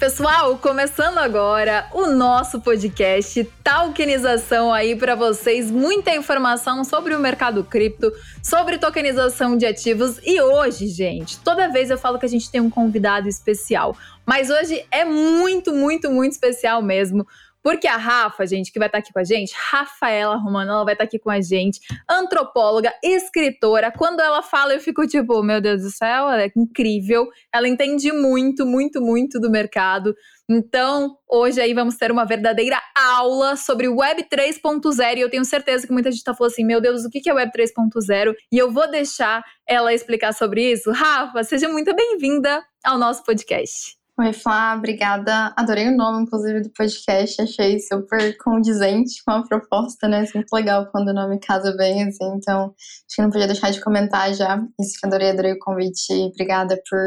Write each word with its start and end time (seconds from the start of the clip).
Pessoal, 0.00 0.56
começando 0.56 1.18
agora 1.18 1.86
o 1.92 2.06
nosso 2.06 2.58
podcast 2.58 3.44
Talkenização 3.62 4.72
aí 4.72 4.96
para 4.96 5.14
vocês, 5.14 5.70
muita 5.70 6.10
informação 6.16 6.82
sobre 6.84 7.14
o 7.14 7.20
mercado 7.20 7.62
cripto, 7.62 8.10
sobre 8.42 8.78
tokenização 8.78 9.58
de 9.58 9.66
ativos. 9.66 10.18
E 10.24 10.40
hoje, 10.40 10.88
gente, 10.88 11.38
toda 11.40 11.68
vez 11.68 11.90
eu 11.90 11.98
falo 11.98 12.18
que 12.18 12.24
a 12.24 12.30
gente 12.30 12.50
tem 12.50 12.62
um 12.62 12.70
convidado 12.70 13.28
especial, 13.28 13.94
mas 14.24 14.48
hoje 14.48 14.82
é 14.90 15.04
muito, 15.04 15.70
muito, 15.74 16.10
muito 16.10 16.32
especial 16.32 16.80
mesmo. 16.80 17.26
Porque 17.62 17.86
a 17.86 17.96
Rafa, 17.96 18.46
gente, 18.46 18.72
que 18.72 18.78
vai 18.78 18.88
estar 18.88 18.98
aqui 18.98 19.12
com 19.12 19.18
a 19.18 19.24
gente, 19.24 19.54
Rafaela 19.54 20.36
Romano, 20.36 20.70
ela 20.70 20.84
vai 20.84 20.94
estar 20.94 21.04
aqui 21.04 21.18
com 21.18 21.30
a 21.30 21.40
gente, 21.40 21.80
antropóloga, 22.08 22.92
escritora. 23.02 23.92
Quando 23.92 24.20
ela 24.20 24.42
fala, 24.42 24.72
eu 24.74 24.80
fico 24.80 25.06
tipo, 25.06 25.42
meu 25.42 25.60
Deus 25.60 25.82
do 25.82 25.90
céu, 25.90 26.30
ela 26.30 26.42
é 26.42 26.50
incrível. 26.56 27.28
Ela 27.52 27.68
entende 27.68 28.10
muito, 28.12 28.64
muito, 28.64 29.00
muito 29.00 29.38
do 29.38 29.50
mercado. 29.50 30.14
Então, 30.48 31.16
hoje 31.28 31.60
aí 31.60 31.72
vamos 31.72 31.96
ter 31.96 32.10
uma 32.10 32.24
verdadeira 32.24 32.80
aula 32.96 33.56
sobre 33.56 33.86
Web 33.86 34.24
3.0 34.24 35.16
e 35.16 35.20
eu 35.20 35.30
tenho 35.30 35.44
certeza 35.44 35.86
que 35.86 35.92
muita 35.92 36.10
gente 36.10 36.18
está 36.18 36.34
falando 36.34 36.52
assim, 36.52 36.64
meu 36.64 36.80
Deus, 36.80 37.04
o 37.04 37.10
que 37.10 37.28
é 37.30 37.32
Web 37.32 37.52
3.0? 37.56 38.34
E 38.50 38.58
eu 38.58 38.70
vou 38.70 38.90
deixar 38.90 39.44
ela 39.68 39.94
explicar 39.94 40.32
sobre 40.32 40.72
isso. 40.72 40.90
Rafa, 40.90 41.44
seja 41.44 41.68
muito 41.68 41.94
bem-vinda 41.94 42.64
ao 42.84 42.98
nosso 42.98 43.22
podcast. 43.22 43.99
Oi, 44.20 44.34
Flá, 44.34 44.74
obrigada. 44.76 45.50
Adorei 45.56 45.88
o 45.88 45.96
nome, 45.96 46.24
inclusive, 46.24 46.60
do 46.60 46.70
podcast. 46.72 47.40
Achei 47.40 47.78
super 47.80 48.36
condizente 48.36 49.14
com 49.24 49.30
a 49.30 49.42
proposta, 49.42 50.06
né? 50.06 50.26
Sempre 50.26 50.46
legal 50.52 50.90
quando 50.92 51.08
o 51.08 51.14
nome 51.14 51.40
casa 51.40 51.74
bem, 51.74 52.02
assim. 52.02 52.26
Então, 52.36 52.66
acho 52.66 53.16
que 53.16 53.22
não 53.22 53.30
podia 53.30 53.46
deixar 53.46 53.70
de 53.70 53.80
comentar 53.80 54.34
já. 54.34 54.62
Isso 54.78 55.00
que 55.00 55.06
adorei, 55.06 55.30
adorei 55.30 55.52
o 55.54 55.58
convite. 55.58 56.12
Obrigada 56.34 56.78
por 56.90 56.98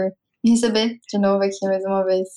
me 0.43 0.51
receber 0.53 0.97
de 1.07 1.19
novo 1.19 1.43
aqui 1.43 1.63
mais 1.67 1.85
uma 1.85 2.03
vez. 2.03 2.27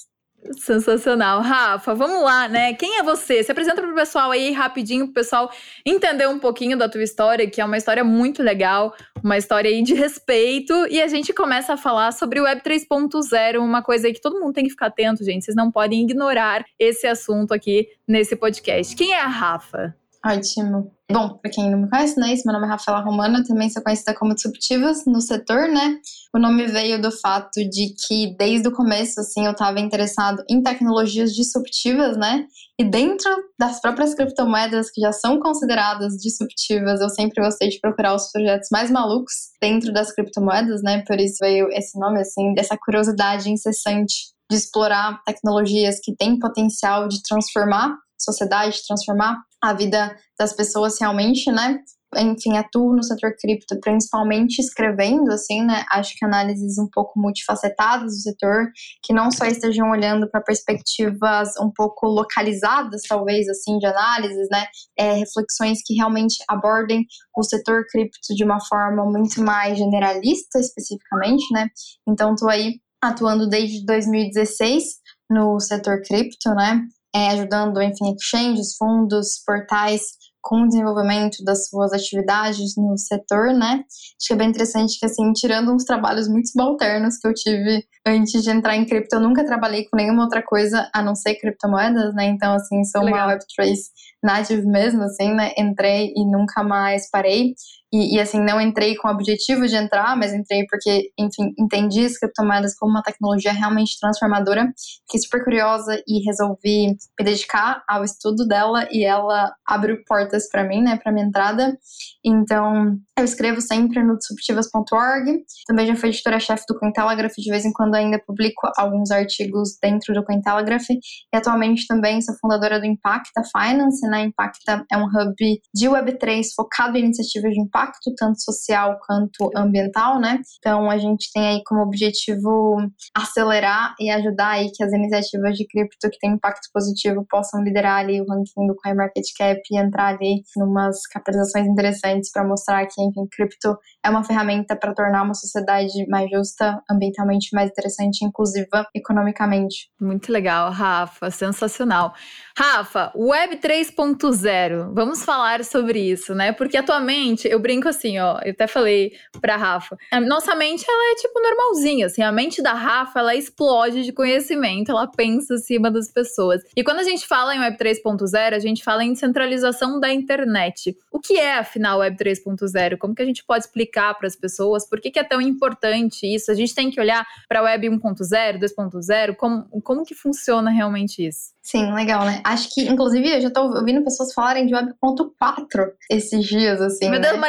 Sensacional. 0.55 1.41
Rafa, 1.41 1.95
vamos 1.95 2.23
lá, 2.23 2.49
né? 2.49 2.75
Quem 2.75 2.99
é 2.99 3.02
você? 3.02 3.43
Se 3.43 3.51
apresenta 3.51 3.80
para 3.80 3.91
o 3.91 3.95
pessoal 3.95 4.30
aí 4.30 4.52
rapidinho, 4.52 5.07
para 5.07 5.11
o 5.11 5.15
pessoal 5.15 5.51
entender 5.85 6.29
um 6.29 6.39
pouquinho 6.39 6.77
da 6.77 6.89
tua 6.89 7.02
história, 7.02 7.49
que 7.49 7.61
é 7.61 7.65
uma 7.65 7.77
história 7.77 8.05
muito 8.05 8.43
legal, 8.43 8.95
uma 9.23 9.37
história 9.37 9.71
aí 9.71 9.83
de 9.83 9.95
respeito. 9.95 10.73
E 10.89 11.01
a 11.01 11.09
gente 11.09 11.33
começa 11.33 11.74
a 11.74 11.77
falar 11.77 12.13
sobre 12.13 12.41
o 12.41 12.45
Web 12.45 12.63
3.0, 12.63 13.59
uma 13.59 13.83
coisa 13.83 14.07
aí 14.07 14.13
que 14.13 14.21
todo 14.21 14.41
mundo 14.41 14.55
tem 14.55 14.65
que 14.65 14.71
ficar 14.71 14.87
atento, 14.87 15.24
gente. 15.24 15.45
Vocês 15.45 15.57
não 15.57 15.71
podem 15.71 16.02
ignorar 16.02 16.65
esse 16.79 17.07
assunto 17.07 17.52
aqui 17.52 17.89
nesse 18.07 18.37
podcast. 18.37 18.95
Quem 18.95 19.13
é 19.13 19.21
a 19.21 19.27
Rafa? 19.27 19.95
Ótimo. 20.27 20.91
Bom, 21.09 21.38
para 21.38 21.52
quem 21.52 21.71
não 21.71 21.82
me 21.82 21.88
conhece, 21.88 22.19
né, 22.19 22.35
meu 22.45 22.52
nome 22.52 22.66
é 22.66 22.71
Rafaela 22.71 23.01
Romana, 23.01 23.45
também 23.45 23.71
sou 23.71 23.80
conhecida 23.80 24.13
como 24.13 24.35
Disruptivas 24.35 25.07
no 25.07 25.21
setor, 25.21 25.68
né? 25.68 26.01
O 26.35 26.38
nome 26.41 26.66
veio 26.66 27.01
do 27.01 27.13
fato 27.13 27.60
de 27.68 27.95
que 27.95 28.35
desde 28.37 28.66
o 28.66 28.73
começo, 28.73 29.21
assim, 29.21 29.46
eu 29.46 29.52
estava 29.52 29.79
interessado 29.79 30.43
em 30.51 30.60
tecnologias 30.60 31.33
disruptivas, 31.33 32.16
né? 32.16 32.45
E 32.77 32.83
dentro 32.83 33.30
das 33.57 33.80
próprias 33.80 34.16
criptomoedas 34.16 34.91
que 34.91 35.01
já 35.01 35.13
são 35.13 35.38
consideradas 35.38 36.15
disruptivas, 36.15 37.01
eu 37.01 37.09
sempre 37.09 37.40
gostei 37.40 37.68
de 37.68 37.79
procurar 37.79 38.16
os 38.16 38.33
projetos 38.33 38.68
mais 38.73 38.90
malucos 38.90 39.33
dentro 39.63 39.93
das 39.93 40.11
criptomoedas, 40.13 40.83
né? 40.83 41.05
Por 41.07 41.21
isso 41.21 41.37
veio 41.40 41.68
esse 41.71 41.96
nome, 42.01 42.21
assim, 42.21 42.52
dessa 42.52 42.77
curiosidade 42.77 43.49
incessante 43.49 44.35
de 44.51 44.57
explorar 44.57 45.23
tecnologias 45.24 46.01
que 46.02 46.15
têm 46.16 46.38
potencial 46.38 47.07
de 47.07 47.23
transformar 47.23 47.96
sociedade, 48.18 48.82
transformar 48.86 49.36
a 49.62 49.72
vida 49.72 50.16
das 50.38 50.52
pessoas 50.52 50.98
realmente, 51.00 51.50
né? 51.50 51.78
Enfim, 52.16 52.56
atuo 52.56 52.95
no 52.95 53.02
setor 53.02 53.34
cripto, 53.38 53.78
principalmente 53.80 54.60
escrevendo, 54.60 55.30
assim, 55.32 55.62
né? 55.62 55.84
Acho 55.90 56.14
que 56.16 56.24
análises 56.24 56.78
um 56.78 56.88
pouco 56.90 57.18
multifacetadas 57.20 58.12
do 58.12 58.20
setor, 58.20 58.70
que 59.02 59.12
não 59.12 59.30
só 59.30 59.44
estejam 59.44 59.90
olhando 59.90 60.30
para 60.30 60.40
perspectivas 60.40 61.50
um 61.60 61.70
pouco 61.74 62.06
localizadas, 62.06 63.02
talvez, 63.09 63.48
assim, 63.48 63.76
de 63.78 63.87
análises, 63.87 64.49
né? 64.50 64.66
É, 64.97 65.12
reflexões 65.15 65.81
que 65.84 65.94
realmente 65.94 66.37
abordem 66.49 67.05
o 67.37 67.43
setor 67.43 67.84
cripto 67.91 68.34
de 68.34 68.44
uma 68.44 68.65
forma 68.65 69.05
muito 69.05 69.43
mais 69.43 69.76
generalista, 69.76 70.59
especificamente, 70.60 71.44
né? 71.53 71.69
Então, 72.09 72.32
estou 72.32 72.49
aí 72.49 72.81
atuando 73.03 73.49
desde 73.49 73.84
2016 73.84 74.84
no 75.28 75.59
setor 75.60 76.00
cripto, 76.03 76.50
né? 76.55 76.82
É, 77.16 77.31
ajudando, 77.31 77.81
enfim, 77.81 78.15
exchanges, 78.15 78.77
fundos, 78.77 79.43
portais 79.47 80.03
com 80.43 80.62
o 80.62 80.69
desenvolvimento 80.69 81.43
das 81.43 81.66
suas 81.66 81.93
atividades 81.93 82.77
no 82.77 82.97
setor, 82.99 83.54
né? 83.54 83.82
Acho 84.21 84.28
que 84.28 84.32
é 84.34 84.37
bem 84.37 84.50
interessante 84.50 84.99
que, 85.00 85.06
assim, 85.06 85.32
tirando 85.32 85.72
uns 85.72 85.82
trabalhos 85.84 86.28
muito 86.28 86.50
subalternos 86.50 87.16
que 87.16 87.26
eu 87.26 87.34
tive 87.34 87.84
antes 88.06 88.43
de 88.43 88.50
entrar 88.50 88.76
em 88.76 88.84
cripto, 88.84 89.16
eu 89.16 89.21
nunca 89.21 89.44
trabalhei 89.44 89.87
com 89.88 89.97
nenhuma 89.97 90.22
outra 90.22 90.43
coisa 90.43 90.88
a 90.94 91.03
não 91.03 91.16
ser 91.16 91.34
criptomoedas, 91.37 92.15
né? 92.15 92.26
Então, 92.26 92.55
assim, 92.55 92.84
sou 92.84 93.03
Legal. 93.03 93.26
uma 93.26 93.34
Web3 93.34 93.76
native 94.22 94.66
mesmo, 94.66 95.03
assim, 95.03 95.32
né? 95.32 95.53
Entrei 95.59 96.12
e 96.15 96.31
nunca 96.31 96.62
mais 96.62 97.10
parei. 97.10 97.55
E, 97.97 98.17
e, 98.17 98.21
assim, 98.21 98.39
não 98.41 98.61
entrei 98.61 98.95
com 98.95 99.09
o 99.09 99.11
objetivo 99.11 99.67
de 99.67 99.75
entrar, 99.75 100.15
mas 100.19 100.34
entrei 100.34 100.67
porque, 100.67 101.11
enfim, 101.19 101.55
entendi 101.59 102.05
as 102.05 102.19
criptomoedas 102.19 102.77
como 102.77 102.91
uma 102.93 103.03
tecnologia 103.03 103.53
realmente 103.53 103.99
transformadora. 103.99 104.71
Fiquei 105.07 105.21
super 105.21 105.43
curiosa 105.43 106.03
e 106.06 106.23
resolvi 106.23 106.89
me 106.89 107.25
dedicar 107.25 107.83
ao 107.89 108.05
estudo 108.05 108.47
dela 108.47 108.87
e 108.93 109.03
ela 109.03 109.51
abriu 109.67 109.97
portas 110.06 110.47
para 110.51 110.62
mim, 110.62 110.83
né, 110.83 110.99
para 111.03 111.11
minha 111.11 111.27
entrada. 111.27 111.75
Então, 112.23 112.99
eu 113.19 113.25
escrevo 113.25 113.62
sempre 113.62 114.03
no 114.03 114.19
disruptivas.org. 114.19 115.45
Também 115.67 115.87
já 115.87 115.97
fui 115.97 116.11
editora-chefe 116.11 116.65
do 116.69 116.79
Cointelegraph, 116.79 117.33
de 117.39 117.51
vez 117.51 117.65
em 117.65 117.73
quando 117.73 117.95
ainda 117.95 118.21
publico 118.27 118.71
alguns 118.77 119.11
artigos 119.11 119.79
dentro 119.81 120.12
do 120.12 120.23
Cointelegraph. 120.23 120.91
E 120.91 121.01
atualmente 121.35 121.87
também 121.87 122.21
sou 122.21 122.35
fundadora 122.39 122.79
do 122.79 122.85
Impacta 122.85 123.43
Finance, 123.51 124.06
né? 124.06 124.25
Impacta 124.25 124.85
é 124.93 124.99
um 124.99 125.06
hub 125.06 125.35
de 125.75 125.87
Web3 125.87 126.43
focado 126.55 126.99
em 126.99 127.06
iniciativas 127.06 127.53
de 127.53 127.61
impacto 127.61 127.86
impacto 127.87 128.15
tanto 128.17 128.43
social 128.43 128.99
quanto 129.07 129.51
ambiental, 129.57 130.21
né? 130.21 130.41
Então 130.59 130.91
a 130.91 130.99
gente 130.99 131.31
tem 131.33 131.47
aí 131.47 131.63
como 131.65 131.83
objetivo 131.83 132.77
acelerar 133.15 133.95
e 134.01 134.11
ajudar 134.11 134.51
aí 134.51 134.71
que 134.73 134.83
as 134.83 134.93
iniciativas 134.93 135.57
de 135.57 135.67
cripto 135.67 136.11
que 136.11 136.19
têm 136.19 136.33
impacto 136.33 136.69
positivo 136.73 137.25
possam 137.29 137.63
liderar 137.63 137.99
ali 137.99 138.21
o 138.21 138.27
ranking 138.27 138.67
do 138.67 138.75
CoinMarketCap 138.77 139.61
e 139.71 139.79
entrar 139.79 140.15
ali 140.15 140.43
numas 140.57 141.07
capitalizações 141.07 141.67
interessantes 141.67 142.31
para 142.31 142.47
mostrar 142.47 142.87
que, 142.87 143.01
enfim, 143.03 143.27
cripto 143.31 143.77
é 144.05 144.11
uma 144.11 144.25
ferramenta 144.25 144.77
para 144.77 144.95
tornar 144.95 145.23
uma 145.23 145.35
sociedade 145.35 146.07
mais 146.09 146.31
justa, 146.31 146.83
ambientalmente 146.91 147.49
mais 147.53 147.71
interessante, 147.71 148.25
inclusiva 148.25 148.87
economicamente. 148.95 149.91
Muito 150.01 150.33
legal, 150.33 150.71
Rafa, 150.71 151.31
sensacional. 151.31 152.15
Rafa, 152.59 153.13
Web 153.15 153.57
3.0, 153.57 154.93
vamos 154.95 155.25
falar 155.25 155.65
sobre 155.65 156.01
isso, 156.01 156.35
né? 156.35 156.53
Porque 156.53 156.77
atualmente 156.77 157.47
eu 157.49 157.61
brinco 157.66 157.88
assim, 157.88 158.16
ó, 158.21 158.38
eu 158.44 158.53
até 158.53 158.69
falei 158.69 159.12
pra 159.41 159.56
Rafa, 159.56 159.97
a 160.12 160.21
nossa 160.21 160.54
mente 160.54 160.84
ela 160.88 161.12
é 161.12 161.15
tipo 161.16 161.41
normalzinha, 161.41 162.06
assim, 162.06 162.22
a 162.22 162.31
mente 162.31 162.62
da 162.62 162.72
Rafa 162.72 163.19
ela 163.19 163.34
explode 163.34 164.04
de 164.04 164.12
conhecimento, 164.12 164.93
ela 164.93 165.09
pensa 165.09 165.54
acima 165.54 165.91
das 165.91 166.12
pessoas. 166.12 166.62
E 166.76 166.84
quando 166.84 167.00
a 167.00 167.03
gente 167.03 167.26
fala 167.26 167.56
em 167.56 167.59
Web 167.59 167.76
3.0, 167.76 168.55
a 168.55 168.59
gente 168.60 168.84
fala 168.84 169.03
em 169.03 169.16
centralização 169.16 169.99
da 169.99 170.12
internet. 170.12 170.97
O 171.10 171.19
que 171.19 171.38
é 171.38 171.59
afinal 171.59 171.99
Web 171.99 172.16
3.0? 172.16 172.99
Como 172.99 173.16
que 173.16 173.22
a 173.22 173.26
gente 173.26 173.44
pode 173.44 173.65
explicar 173.65 174.15
para 174.15 174.28
as 174.28 174.37
pessoas? 174.37 174.88
Por 174.88 175.00
que, 175.00 175.10
que 175.10 175.19
é 175.19 175.25
tão 175.25 175.41
importante 175.41 176.25
isso? 176.32 176.53
A 176.53 176.55
gente 176.55 176.72
tem 176.72 176.88
que 176.88 177.00
olhar 177.00 177.26
para 177.49 177.62
Web 177.62 177.88
1.0, 177.88 178.60
2.0, 178.60 179.34
como, 179.34 179.65
como 179.82 180.05
que 180.05 180.15
funciona 180.15 180.71
realmente 180.71 181.26
isso? 181.26 181.56
Sim, 181.66 181.93
legal, 181.93 182.25
né? 182.25 182.41
Acho 182.44 182.72
que, 182.72 182.82
inclusive, 182.82 183.28
eu 183.28 183.41
já 183.41 183.50
tô 183.50 183.62
ouvindo 183.62 184.05
pessoas 184.05 184.32
falarem 184.32 184.66
de 184.66 184.72
Web.4 184.72 185.91
esses 186.09 186.47
dias, 186.47 186.81
assim. 186.81 187.10
Meu 187.10 187.19
né? 187.19 187.28
Deus, 187.28 187.41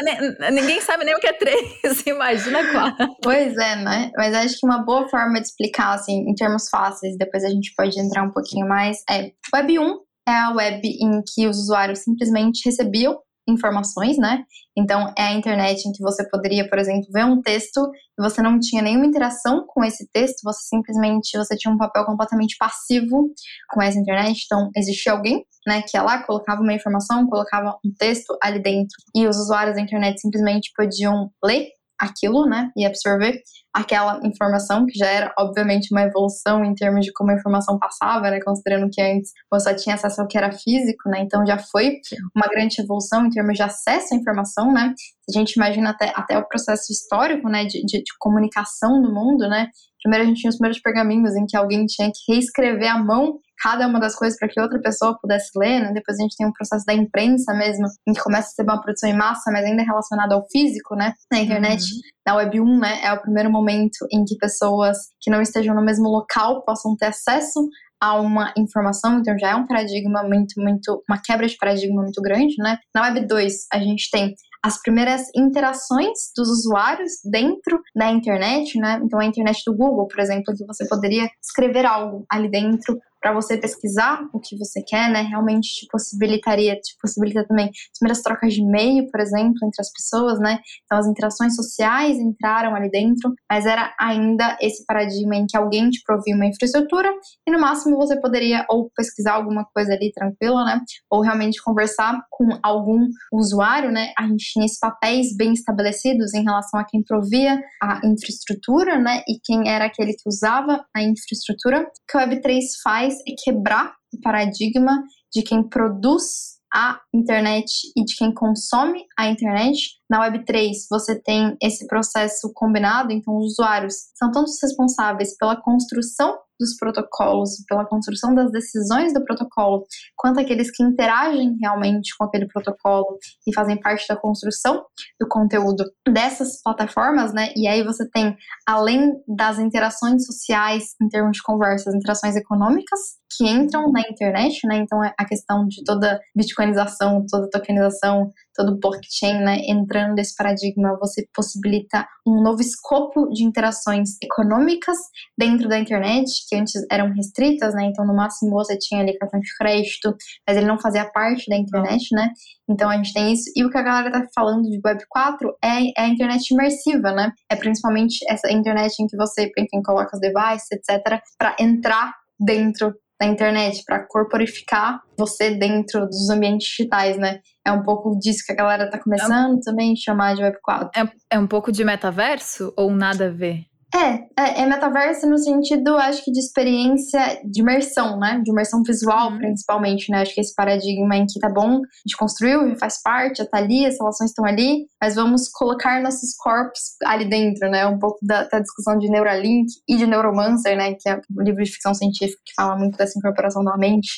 ninguém 0.51 0.81
sabe 0.81 1.05
nem 1.05 1.15
o 1.15 1.19
que 1.19 1.27
é 1.27 1.33
3, 1.33 2.03
imagina 2.07 2.71
4. 2.71 3.15
Pois 3.21 3.55
é, 3.57 3.75
né? 3.75 4.11
Mas 4.15 4.33
acho 4.33 4.59
que 4.59 4.65
uma 4.65 4.83
boa 4.83 5.07
forma 5.09 5.39
de 5.39 5.47
explicar, 5.47 5.93
assim, 5.93 6.29
em 6.29 6.33
termos 6.33 6.69
fáceis, 6.69 7.17
depois 7.17 7.43
a 7.43 7.49
gente 7.49 7.73
pode 7.75 7.99
entrar 7.99 8.23
um 8.23 8.31
pouquinho 8.31 8.67
mais, 8.67 8.97
é 9.09 9.31
Web 9.53 9.79
1 9.79 10.07
é 10.27 10.35
a 10.35 10.51
web 10.51 10.81
em 10.85 11.21
que 11.33 11.47
os 11.47 11.57
usuários 11.57 11.99
simplesmente 11.99 12.61
recebiam 12.65 13.17
informações, 13.47 14.17
né? 14.17 14.43
Então, 14.77 15.13
é 15.17 15.23
a 15.23 15.33
internet 15.33 15.87
em 15.87 15.91
que 15.91 16.01
você 16.01 16.27
poderia, 16.29 16.67
por 16.69 16.77
exemplo, 16.77 17.07
ver 17.11 17.25
um 17.25 17.41
texto 17.41 17.89
e 18.19 18.21
você 18.21 18.41
não 18.41 18.59
tinha 18.59 18.81
nenhuma 18.81 19.05
interação 19.05 19.65
com 19.67 19.83
esse 19.83 20.07
texto, 20.11 20.41
você 20.43 20.61
simplesmente 20.67 21.37
você 21.37 21.55
tinha 21.55 21.73
um 21.73 21.77
papel 21.77 22.05
completamente 22.05 22.55
passivo 22.59 23.29
com 23.69 23.81
essa 23.81 23.97
internet. 23.97 24.43
Então, 24.45 24.69
existia 24.75 25.13
alguém, 25.13 25.43
né, 25.65 25.81
que 25.81 25.97
ia 25.97 26.03
lá, 26.03 26.23
colocava 26.23 26.61
uma 26.61 26.73
informação, 26.73 27.27
colocava 27.27 27.77
um 27.85 27.91
texto 27.97 28.37
ali 28.41 28.61
dentro 28.61 28.95
e 29.15 29.27
os 29.27 29.37
usuários 29.37 29.75
da 29.75 29.81
internet 29.81 30.19
simplesmente 30.19 30.71
podiam 30.75 31.29
ler 31.43 31.67
aquilo, 31.99 32.45
né, 32.45 32.69
e 32.75 32.85
absorver 32.85 33.41
aquela 33.73 34.19
informação, 34.23 34.85
que 34.85 34.97
já 34.97 35.07
era, 35.07 35.33
obviamente, 35.37 35.89
uma 35.91 36.01
evolução 36.01 36.63
em 36.63 36.73
termos 36.73 37.05
de 37.05 37.11
como 37.13 37.31
a 37.31 37.35
informação 37.35 37.77
passava, 37.77 38.29
né, 38.29 38.39
considerando 38.43 38.89
que 38.91 39.01
antes 39.01 39.31
você 39.51 39.69
só 39.69 39.75
tinha 39.75 39.95
acesso 39.95 40.21
ao 40.21 40.27
que 40.27 40.37
era 40.37 40.51
físico, 40.51 41.09
né, 41.09 41.19
então 41.21 41.45
já 41.45 41.57
foi 41.57 41.99
uma 42.35 42.47
grande 42.47 42.81
evolução 42.81 43.25
em 43.25 43.29
termos 43.29 43.55
de 43.55 43.63
acesso 43.63 44.13
à 44.13 44.17
informação, 44.17 44.71
né, 44.71 44.93
a 45.29 45.37
gente 45.37 45.53
imagina 45.53 45.91
até, 45.91 46.11
até 46.15 46.37
o 46.37 46.47
processo 46.47 46.91
histórico, 46.91 47.49
né, 47.49 47.65
de, 47.65 47.83
de, 47.85 47.99
de 47.99 48.13
comunicação 48.19 49.01
no 49.01 49.13
mundo, 49.13 49.47
né, 49.47 49.67
primeiro 50.01 50.25
a 50.25 50.27
gente 50.27 50.39
tinha 50.39 50.49
os 50.49 50.57
primeiros 50.57 50.81
pergaminhos 50.81 51.35
em 51.35 51.45
que 51.45 51.57
alguém 51.57 51.85
tinha 51.85 52.09
que 52.09 52.33
reescrever 52.33 52.91
à 52.91 52.97
mão 52.97 53.39
cada 53.61 53.87
uma 53.87 53.99
das 53.99 54.15
coisas 54.15 54.37
para 54.37 54.47
que 54.47 54.59
outra 54.59 54.79
pessoa 54.79 55.17
pudesse 55.19 55.49
ler, 55.57 55.79
né? 55.81 55.91
Depois 55.93 56.17
a 56.19 56.21
gente 56.21 56.35
tem 56.37 56.47
um 56.47 56.53
processo 56.53 56.85
da 56.85 56.93
imprensa 56.93 57.53
mesmo, 57.53 57.87
em 58.07 58.13
que 58.13 58.21
começa 58.21 58.49
a 58.49 58.51
ser 58.51 58.63
uma 58.63 58.81
produção 58.81 59.09
em 59.09 59.17
massa, 59.17 59.51
mas 59.51 59.65
ainda 59.65 59.83
relacionado 59.83 60.33
ao 60.33 60.45
físico, 60.51 60.95
né? 60.95 61.13
Na 61.31 61.39
internet, 61.39 61.81
uhum. 61.81 61.99
na 62.25 62.35
Web 62.35 62.61
1, 62.61 62.79
né? 62.79 62.99
É 63.03 63.13
o 63.13 63.21
primeiro 63.21 63.51
momento 63.51 64.05
em 64.11 64.23
que 64.23 64.37
pessoas 64.37 64.97
que 65.21 65.31
não 65.31 65.41
estejam 65.41 65.75
no 65.75 65.83
mesmo 65.83 66.07
local 66.07 66.63
possam 66.63 66.95
ter 66.95 67.07
acesso 67.07 67.67
a 67.99 68.13
uma 68.19 68.53
informação, 68.55 69.19
então 69.19 69.37
já 69.39 69.49
é 69.49 69.55
um 69.55 69.65
paradigma 69.65 70.21
muito, 70.23 70.61
muito, 70.61 71.03
uma 71.09 71.19
quebra 71.19 71.47
de 71.47 71.57
paradigma 71.57 72.03
muito 72.03 72.21
grande, 72.21 72.53
né? 72.59 72.77
Na 72.93 73.03
Web 73.03 73.25
2, 73.25 73.53
a 73.73 73.79
gente 73.79 74.09
tem 74.11 74.35
as 74.63 74.81
primeiras 74.81 75.23
interações 75.35 76.17
dos 76.35 76.49
usuários 76.49 77.13
dentro 77.23 77.79
da 77.95 78.11
internet, 78.11 78.77
né? 78.79 78.99
Então 79.03 79.19
a 79.19 79.25
internet 79.25 79.61
do 79.65 79.75
Google, 79.75 80.07
por 80.07 80.19
exemplo, 80.19 80.53
que 80.55 80.65
você 80.65 80.87
poderia 80.87 81.27
escrever 81.41 81.85
algo 81.85 82.25
ali 82.29 82.49
dentro 82.49 82.97
para 83.27 83.33
você 83.33 83.57
pesquisar 83.57 84.25
o 84.31 84.39
que 84.39 84.57
você 84.57 84.81
quer, 84.81 85.11
né? 85.11 85.23
Realmente 85.23 85.67
te 85.67 85.87
possibilitaria, 85.91 86.75
te 86.75 86.95
possibilita 87.01 87.45
também 87.45 87.65
as 87.65 87.99
primeiras 87.99 88.23
trocas 88.23 88.53
de 88.53 88.61
e-mail, 88.61 89.05
por 89.11 89.19
exemplo, 89.19 89.57
entre 89.65 89.81
as 89.81 89.91
pessoas, 89.91 90.39
né? 90.39 90.59
Então 90.85 90.97
as 90.97 91.07
interações 91.07 91.53
sociais 91.53 92.17
entraram 92.17 92.73
ali 92.73 92.89
dentro, 92.89 93.33
mas 93.51 93.65
era 93.65 93.93
ainda 93.99 94.57
esse 94.61 94.85
paradigma 94.85 95.35
em 95.35 95.45
que 95.45 95.57
alguém 95.57 95.89
te 95.89 96.01
provia 96.05 96.35
uma 96.35 96.45
infraestrutura 96.45 97.11
e 97.45 97.51
no 97.51 97.59
máximo 97.59 97.97
você 97.97 98.17
poderia 98.21 98.65
ou 98.69 98.89
pesquisar 98.95 99.33
alguma 99.33 99.65
coisa 99.75 99.91
ali 99.91 100.09
tranquila, 100.13 100.63
né? 100.63 100.79
Ou 101.11 101.19
realmente 101.19 101.61
conversar 101.61 102.17
com 102.31 102.47
algum 102.63 103.07
usuário, 103.33 103.91
né? 103.91 104.13
A 104.17 104.25
gente 104.25 104.53
tinha 104.53 104.65
esses 104.65 104.79
papéis 104.79 105.35
bem 105.35 105.51
estabelecidos 105.51 106.33
em 106.33 106.43
relação 106.45 106.79
a 106.79 106.85
quem 106.85 107.03
provia 107.03 107.61
a 107.83 107.99
infraestrutura, 108.05 108.97
né? 108.97 109.21
E 109.27 109.37
quem 109.43 109.67
era 109.67 109.83
aquele 109.83 110.13
que 110.13 110.29
usava 110.29 110.85
a 110.95 111.03
infraestrutura. 111.03 111.81
O 111.81 111.85
que 112.09 112.17
o 112.17 112.21
Web3 112.21 112.61
faz 112.81 113.16
é 113.27 113.33
quebrar 113.37 113.93
o 114.13 114.19
paradigma 114.21 115.03
de 115.33 115.41
quem 115.41 115.67
produz 115.67 116.57
a 116.73 116.99
internet 117.13 117.71
e 117.95 118.03
de 118.03 118.15
quem 118.15 118.33
consome 118.33 119.05
a 119.17 119.27
internet. 119.27 119.97
Na 120.09 120.19
Web3, 120.19 120.73
você 120.89 121.19
tem 121.21 121.55
esse 121.61 121.87
processo 121.87 122.51
combinado, 122.53 123.11
então 123.11 123.37
os 123.37 123.53
usuários 123.53 123.95
são 124.15 124.31
todos 124.31 124.61
responsáveis 124.61 125.35
pela 125.37 125.55
construção 125.55 126.37
dos 126.59 126.75
protocolos, 126.77 127.63
pela 127.67 127.85
construção 127.85 128.33
das 128.33 128.51
decisões 128.51 129.13
do 129.13 129.23
protocolo, 129.23 129.85
quanto 130.15 130.39
aqueles 130.39 130.71
que 130.71 130.83
interagem 130.83 131.57
realmente 131.61 132.15
com 132.17 132.25
aquele 132.25 132.47
protocolo 132.47 133.17
e 133.47 133.53
fazem 133.53 133.79
parte 133.79 134.07
da 134.07 134.15
construção 134.15 134.83
do 135.19 135.27
conteúdo 135.27 135.83
dessas 136.07 136.61
plataformas, 136.61 137.33
né? 137.33 137.49
E 137.55 137.67
aí 137.67 137.83
você 137.83 138.09
tem, 138.09 138.35
além 138.67 139.13
das 139.27 139.59
interações 139.59 140.25
sociais 140.25 140.95
em 141.01 141.07
termos 141.07 141.37
de 141.37 141.43
conversas, 141.43 141.93
interações 141.93 142.35
econômicas 142.35 142.99
que 143.35 143.47
entram 143.47 143.91
na 143.91 144.01
internet, 144.01 144.65
né? 144.65 144.77
Então 144.77 145.03
é 145.03 145.13
a 145.17 145.25
questão 145.25 145.67
de 145.67 145.83
toda 145.83 146.19
bitcoinização, 146.35 147.25
toda 147.29 147.49
tokenização, 147.49 148.31
todo 148.57 148.79
blockchain, 148.79 149.39
né, 149.43 149.59
entrando 149.67 150.15
nesse 150.15 150.35
paradigma, 150.35 150.97
você 150.99 151.27
possibilita 151.33 152.07
um 152.27 152.41
novo 152.41 152.61
escopo 152.61 153.29
de 153.29 153.43
interações 153.43 154.17
econômicas 154.21 154.97
dentro 155.37 155.69
da 155.69 155.79
internet, 155.79 156.29
que 156.47 156.55
antes 156.55 156.85
eram 156.91 157.13
restritas, 157.13 157.73
né, 157.73 157.85
então 157.85 158.05
no 158.05 158.13
máximo 158.13 158.51
você 158.51 158.77
tinha 158.77 159.01
ali 159.01 159.17
cartão 159.17 159.39
de 159.39 159.55
crédito, 159.57 160.15
mas 160.45 160.57
ele 160.57 160.65
não 160.65 160.79
fazia 160.79 161.05
parte 161.05 161.49
da 161.49 161.55
internet, 161.55 162.13
né, 162.13 162.29
então 162.69 162.89
a 162.89 162.97
gente 162.97 163.13
tem 163.13 163.31
isso, 163.31 163.49
e 163.55 163.63
o 163.63 163.69
que 163.69 163.77
a 163.77 163.81
galera 163.81 164.11
tá 164.11 164.27
falando 164.35 164.63
de 164.63 164.79
Web 164.85 165.03
4 165.09 165.57
é, 165.63 166.01
é 166.01 166.05
a 166.05 166.07
internet 166.07 166.51
imersiva, 166.51 167.11
né, 167.13 167.31
é 167.49 167.55
principalmente 167.55 168.19
essa 168.29 168.51
internet 168.51 168.93
em 168.99 169.07
que 169.07 169.15
você, 169.15 169.51
enfim, 169.57 169.81
coloca 169.83 170.15
os 170.15 170.19
devices, 170.19 170.67
etc, 170.71 171.21
para 171.37 171.55
entrar 171.59 172.13
dentro 172.39 172.93
da 173.19 173.25
internet, 173.25 173.83
para 173.85 174.05
corporificar 174.07 175.01
você 175.17 175.51
dentro 175.51 176.05
dos 176.05 176.29
ambientes 176.29 176.67
digitais, 176.67 177.17
né? 177.17 177.39
É 177.65 177.71
um 177.71 177.81
pouco 177.81 178.17
disso 178.19 178.43
que 178.45 178.51
a 178.51 178.55
galera 178.55 178.89
tá 178.89 178.99
começando 178.99 179.57
é, 179.57 179.61
também 179.63 179.93
a 179.93 179.95
chamar 179.95 180.35
de 180.35 180.41
Web4. 180.43 180.89
É, 180.95 181.35
é 181.35 181.39
um 181.39 181.47
pouco 181.47 181.71
de 181.71 181.83
metaverso 181.83 182.73
ou 182.77 182.91
nada 182.91 183.27
a 183.27 183.31
ver? 183.31 183.65
É, 183.97 184.27
é, 184.37 184.61
é, 184.61 184.65
metaverso 184.67 185.27
no 185.27 185.39
sentido, 185.39 185.97
acho 185.97 186.23
que 186.23 186.31
de 186.31 186.39
experiência 186.39 187.41
de 187.43 187.61
imersão, 187.61 188.19
né? 188.19 188.39
De 188.43 188.51
imersão 188.51 188.83
visual, 188.83 189.31
uhum. 189.31 189.39
principalmente, 189.39 190.11
né? 190.11 190.21
Acho 190.21 190.35
que 190.35 190.41
esse 190.41 190.53
paradigma 190.53 191.15
em 191.15 191.25
que 191.25 191.39
tá 191.39 191.49
bom, 191.49 191.81
de 192.05 192.15
construiu, 192.15 192.77
faz 192.77 193.01
parte, 193.01 193.39
já 193.39 193.45
tá 193.47 193.57
ali, 193.57 193.87
as 193.87 193.97
relações 193.97 194.29
estão 194.29 194.45
ali, 194.45 194.85
mas 195.01 195.15
vamos 195.15 195.49
colocar 195.49 195.99
nossos 195.99 196.35
corpos 196.37 196.79
ali 197.05 197.25
dentro, 197.27 197.71
né? 197.71 197.87
Um 197.87 197.97
pouco 197.97 198.19
da, 198.21 198.43
da 198.43 198.59
discussão 198.59 198.99
de 198.99 199.09
Neuralink 199.09 199.67
e 199.89 199.97
de 199.97 200.05
Neuromancer, 200.05 200.77
né? 200.77 200.93
Que 200.93 201.09
é 201.09 201.19
um 201.35 201.41
livro 201.41 201.63
de 201.63 201.71
ficção 201.71 201.95
científica 201.95 202.39
que 202.45 202.53
fala 202.55 202.77
muito 202.77 202.97
dessa 202.97 203.17
incorporação 203.17 203.63
da 203.63 203.75
mente 203.77 204.09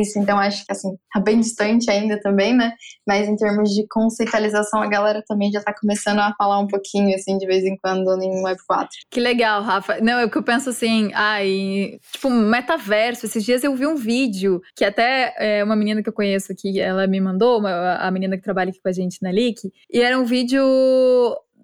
isso, 0.00 0.18
então 0.18 0.38
acho 0.38 0.64
que 0.64 0.72
assim, 0.72 0.88
tá 1.12 1.20
bem 1.20 1.40
distante 1.40 1.90
ainda 1.90 2.20
também, 2.20 2.54
né? 2.54 2.72
Mas 3.06 3.28
em 3.28 3.36
termos 3.36 3.70
de 3.70 3.86
conceitualização, 3.88 4.82
a 4.82 4.86
galera 4.86 5.22
também 5.26 5.50
já 5.50 5.62
tá 5.62 5.74
começando 5.74 6.18
a 6.20 6.34
falar 6.36 6.58
um 6.58 6.66
pouquinho, 6.66 7.14
assim, 7.14 7.38
de 7.38 7.46
vez 7.46 7.64
em 7.64 7.76
quando 7.76 8.10
em 8.22 8.42
Web4. 8.42 8.88
Que 9.10 9.20
legal, 9.20 9.62
Rafa. 9.62 10.00
Não, 10.00 10.18
é 10.18 10.28
que 10.28 10.36
eu 10.36 10.42
penso 10.42 10.70
assim, 10.70 11.10
ai, 11.14 11.98
tipo, 12.12 12.30
metaverso. 12.30 13.26
Esses 13.26 13.44
dias 13.44 13.64
eu 13.64 13.74
vi 13.74 13.86
um 13.86 13.96
vídeo 13.96 14.60
que 14.76 14.84
até 14.84 15.34
é, 15.38 15.64
uma 15.64 15.76
menina 15.76 16.02
que 16.02 16.08
eu 16.08 16.12
conheço 16.12 16.52
aqui, 16.52 16.80
ela 16.80 17.06
me 17.06 17.20
mandou, 17.20 17.58
uma, 17.58 17.96
a 17.96 18.10
menina 18.10 18.36
que 18.36 18.42
trabalha 18.42 18.70
aqui 18.70 18.80
com 18.82 18.88
a 18.88 18.92
gente 18.92 19.18
na 19.22 19.30
Leak, 19.30 19.60
e 19.92 20.00
era 20.00 20.18
um 20.18 20.24
vídeo 20.24 20.64